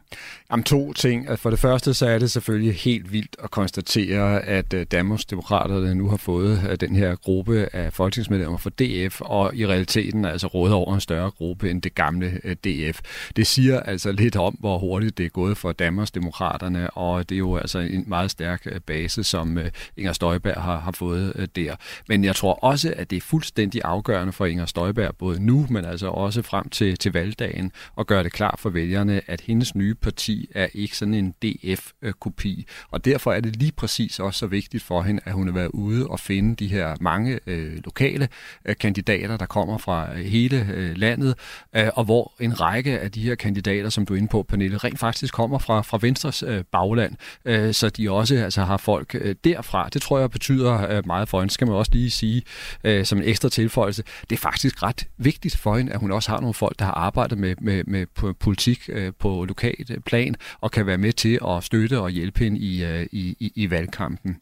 [0.50, 1.38] Jamen to ting.
[1.38, 5.94] For det første så er det selvfølgelig helt vildt at konstatere, at øh, Danmarks Demokraterne
[5.94, 10.46] nu har fået øh, den her gruppe af folketingsmedlemmer for DF, og i realiteten altså
[10.46, 13.00] råder over en større gruppe end det gamle øh, DF.
[13.36, 17.34] Det siger altså lidt om, hvor hurtigt det er gået for Danmarks Demokraterne, og det
[17.34, 21.50] er jo altså en meget stærk øh, base, som øh, Inger Støjberg har, har fået
[21.56, 21.76] der.
[22.08, 25.84] Men jeg tror også, at det er fuldstændig afgørende for Inger Støjberg, både nu, men
[25.84, 29.94] altså også frem til, til valgdagen, at gøre det klart for vælgerne, at hendes nye
[29.94, 32.66] parti er ikke sådan en DF-kopi.
[32.90, 35.68] Og derfor er det lige præcis også så vigtigt for hende, at hun er været
[35.68, 38.28] ude og finde de her mange øh, lokale
[38.64, 41.34] øh, kandidater, der kommer fra hele øh, landet,
[41.72, 44.98] og hvor en række af de her kandidater, som du er inde på, Pernille, rent
[44.98, 47.12] faktisk kommer fra, fra Venstres øh, bagland,
[47.44, 49.88] øh, så de også altså, har folk øh, derfra.
[49.92, 52.42] Det tror jeg betyder øh, meget for hende, skal man også lige sige
[52.84, 54.02] øh, som en ekstra tilføjelse.
[54.30, 56.92] Det er faktisk ret vigtigt for hende, at hun også har nogle folk, der har
[56.92, 61.38] arbejdet med, med, med politik øh, på lokalt øh, plan, og kan være med til
[61.48, 64.36] at støtte og hjælpe hende i, øh, i, i, i valgkampen.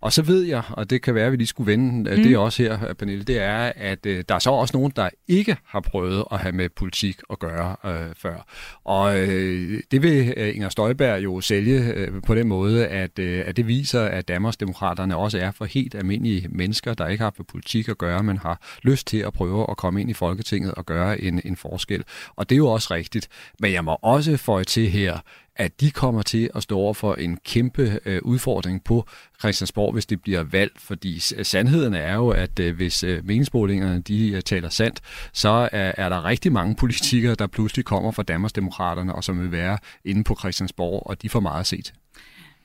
[0.00, 2.22] Og så ved jeg, og det kan være, at vi lige skulle vende øh, mm.
[2.22, 5.56] det også her, Pernille, det er, at øh, der er så også nogen, der ikke
[5.66, 8.46] har prøvet at have med politik at gøre øh, før.
[8.84, 13.42] Og øh, det vil øh, Inger Støjberg jo sælge øh, på den måde, at, øh,
[13.46, 17.46] at det viser, at Danmarksdemokraterne også er for helt almindelige mennesker, der ikke har med
[17.46, 20.86] politik at gøre, men har lyst til at prøve at komme ind i Folketinget og
[20.86, 22.04] gøre en, en forskel.
[22.36, 23.28] Og det er jo også rigtigt.
[23.60, 25.18] Men jeg må også få til her,
[25.60, 29.06] at de kommer til at stå over for en kæmpe øh, udfordring på
[29.38, 34.30] Christiansborg, hvis det bliver valgt, fordi sandheden er jo, at øh, hvis øh, meningsmålingerne de
[34.30, 35.00] øh, taler sandt,
[35.32, 39.52] så er, er der rigtig mange politikere, der pludselig kommer fra Danmarksdemokraterne, og som vil
[39.52, 41.94] være inde på Christiansborg, og de får meget at se til.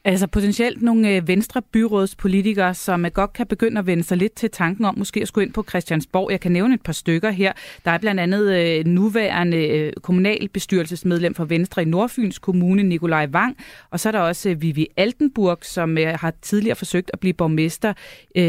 [0.08, 4.36] Altså potentielt nogle øh, venstre byrådspolitikere, som øh, godt kan begynde at vende sig lidt
[4.36, 6.32] til tanken om måske at skulle ind på Christiansborg.
[6.32, 7.54] Jeg kan nævne et par stykker her.
[7.86, 13.58] Der er blandt andet øh, nuværende kommunalbestyrelsesmedlem for Venstre i Nordfyns Kommune, Nikolaj Wang.
[13.92, 17.94] Og så er der også Vivi Altenburg, som har tidligere forsøgt at blive borgmester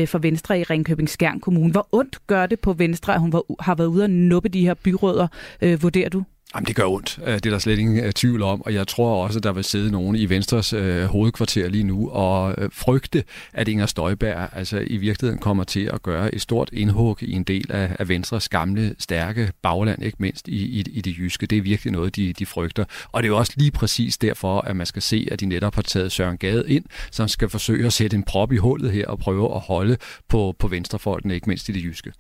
[0.07, 1.73] for Venstre i Ringkøbing Skjern Kommune.
[1.73, 4.75] Hvor ondt gør det på Venstre, at hun har været ude og nuppe de her
[4.75, 5.29] byråder,
[5.77, 6.25] vurderer du?
[6.57, 7.19] Jamen, det gør ondt.
[7.27, 9.53] Øh, det er der slet ingen øh, tvivl om, og jeg tror også, at der
[9.53, 14.49] vil sidde nogen i Venstres øh, hovedkvarter lige nu og øh, frygte, at Inger Støjberg
[14.53, 18.09] altså i virkeligheden kommer til at gøre et stort indhug i en del af, af
[18.09, 21.47] Venstres gamle, stærke bagland, ikke mindst i, i, i det jyske.
[21.47, 22.85] Det er virkelig noget, de, de frygter.
[23.13, 25.75] Og det er jo også lige præcis derfor, at man skal se, at de netop
[25.75, 29.07] har taget Søren Gade ind, som skal forsøge at sætte en prop i hullet her
[29.07, 29.97] og prøve at holde
[30.29, 32.13] på, på venstrefolkene, ikke mindst i det jyske.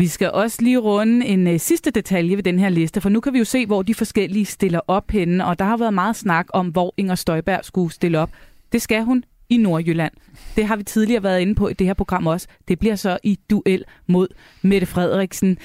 [0.00, 3.20] Vi skal også lige runde en øh, sidste detalje ved den her liste, for nu
[3.20, 6.16] kan vi jo se, hvor de forskellige stiller op henne, og der har været meget
[6.16, 8.30] snak om, hvor Inger Støjberg skulle stille op.
[8.72, 10.12] Det skal hun i Nordjylland.
[10.56, 12.46] Det har vi tidligere været inde på i det her program også.
[12.68, 14.28] Det bliver så i duel mod
[14.62, 15.58] Mette Frederiksen.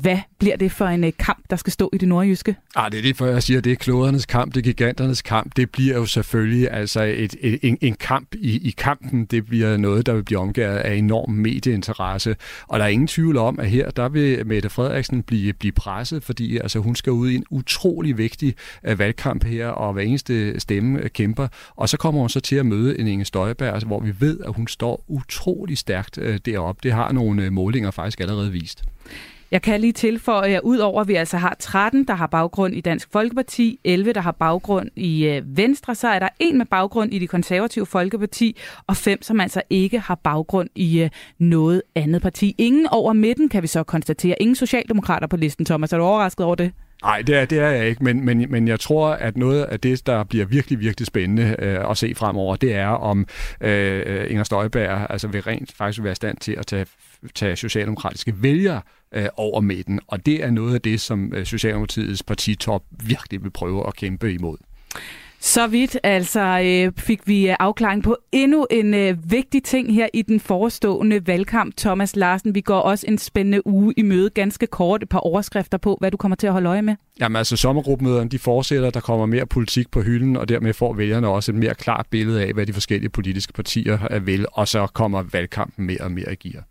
[0.00, 2.56] Hvad bliver det for en øh, kamp, der skal stå i det nordjyske?
[2.76, 5.56] Ah, det er det, for jeg siger, det er klodernes kamp, det er giganternes kamp.
[5.56, 9.24] Det bliver jo selvfølgelig altså et, et, en, en kamp i, i kampen.
[9.24, 12.36] Det bliver noget, der vil blive omgået af enorm medieinteresse.
[12.68, 16.22] Og der er ingen tvivl om, at her der vil Mette Frederiksen blive, blive presset,
[16.22, 18.54] fordi altså, hun skal ud i en utrolig vigtig
[18.90, 21.48] uh, valgkamp her, og hver eneste stemme øh, kæmper.
[21.76, 24.40] Og så kommer hun så til at møde en Inge Støjberg, altså, hvor vi ved,
[24.40, 26.80] at hun står utrolig stærkt uh, deroppe.
[26.82, 28.84] Det har nogle uh, målinger faktisk allerede vist.
[29.52, 32.80] Jeg kan lige tilføje, at udover at vi altså har 13, der har baggrund i
[32.80, 37.14] Dansk Folkeparti, 11, der har baggrund i øh, Venstre, så er der en med baggrund
[37.14, 42.22] i det konservative Folkeparti, og fem, som altså ikke har baggrund i øh, noget andet
[42.22, 42.54] parti.
[42.58, 44.42] Ingen over midten, kan vi så konstatere.
[44.42, 45.92] Ingen socialdemokrater på listen, Thomas.
[45.92, 46.72] Er du overrasket over det?
[47.02, 49.80] Nej, det er, det er jeg ikke, men, men, men jeg tror, at noget af
[49.80, 53.26] det, der bliver virkelig, virkelig spændende øh, at se fremover, det er, om
[53.60, 56.86] øh, øh Inger Støjberg altså vil rent faktisk være i stand til at tage,
[57.34, 58.82] tage socialdemokratiske vælgere
[59.14, 60.00] øh, over midten.
[60.06, 64.32] Og det er noget af det, som øh, Socialdemokratiets partitop virkelig vil prøve at kæmpe
[64.32, 64.56] imod.
[65.44, 70.08] Så vidt altså øh, fik vi øh, afklaring på endnu en øh, vigtig ting her
[70.14, 71.76] i den forestående valgkamp.
[71.76, 74.30] Thomas Larsen, vi går også en spændende uge i møde.
[74.30, 76.96] Ganske kort et par overskrifter på, hvad du kommer til at holde øje med.
[77.20, 81.28] Jamen altså, sommergruppemøderne de fortsætter, der kommer mere politik på hylden, og dermed får vælgerne
[81.28, 85.22] også et mere klart billede af, hvad de forskellige politiske partier vil, og så kommer
[85.22, 86.64] valgkampen mere og mere i gear.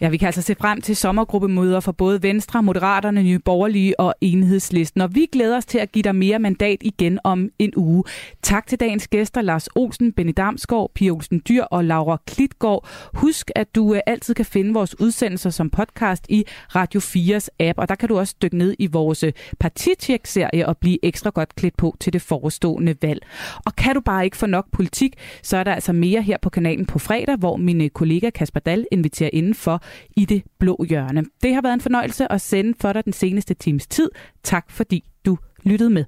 [0.00, 4.14] Ja, vi kan altså se frem til sommergruppemøder for både Venstre, Moderaterne, Nye Borgerlige og
[4.20, 5.00] Enhedslisten.
[5.00, 8.04] Og vi glæder os til at give dig mere mandat igen om en uge.
[8.42, 12.88] Tak til dagens gæster, Lars Olsen, Benny Damsgaard, Pia Olsen Dyr og Laura Klitgaard.
[13.14, 16.44] Husk, at du øh, altid kan finde vores udsendelser som podcast i
[16.74, 20.78] Radio 4's app, og der kan du også dykke ned i vores øh, partitjek-serie og
[20.78, 23.26] blive ekstra godt klædt på til det forestående valg.
[23.66, 26.50] Og kan du bare ikke få nok politik, så er der altså mere her på
[26.50, 29.82] kanalen på fredag, hvor min øh, kollega Kasper Dahl inviterer ind for
[30.16, 31.24] i det blå hjørne.
[31.42, 34.10] Det har været en fornøjelse at sende for dig den seneste times tid.
[34.42, 36.04] Tak fordi du lyttede med.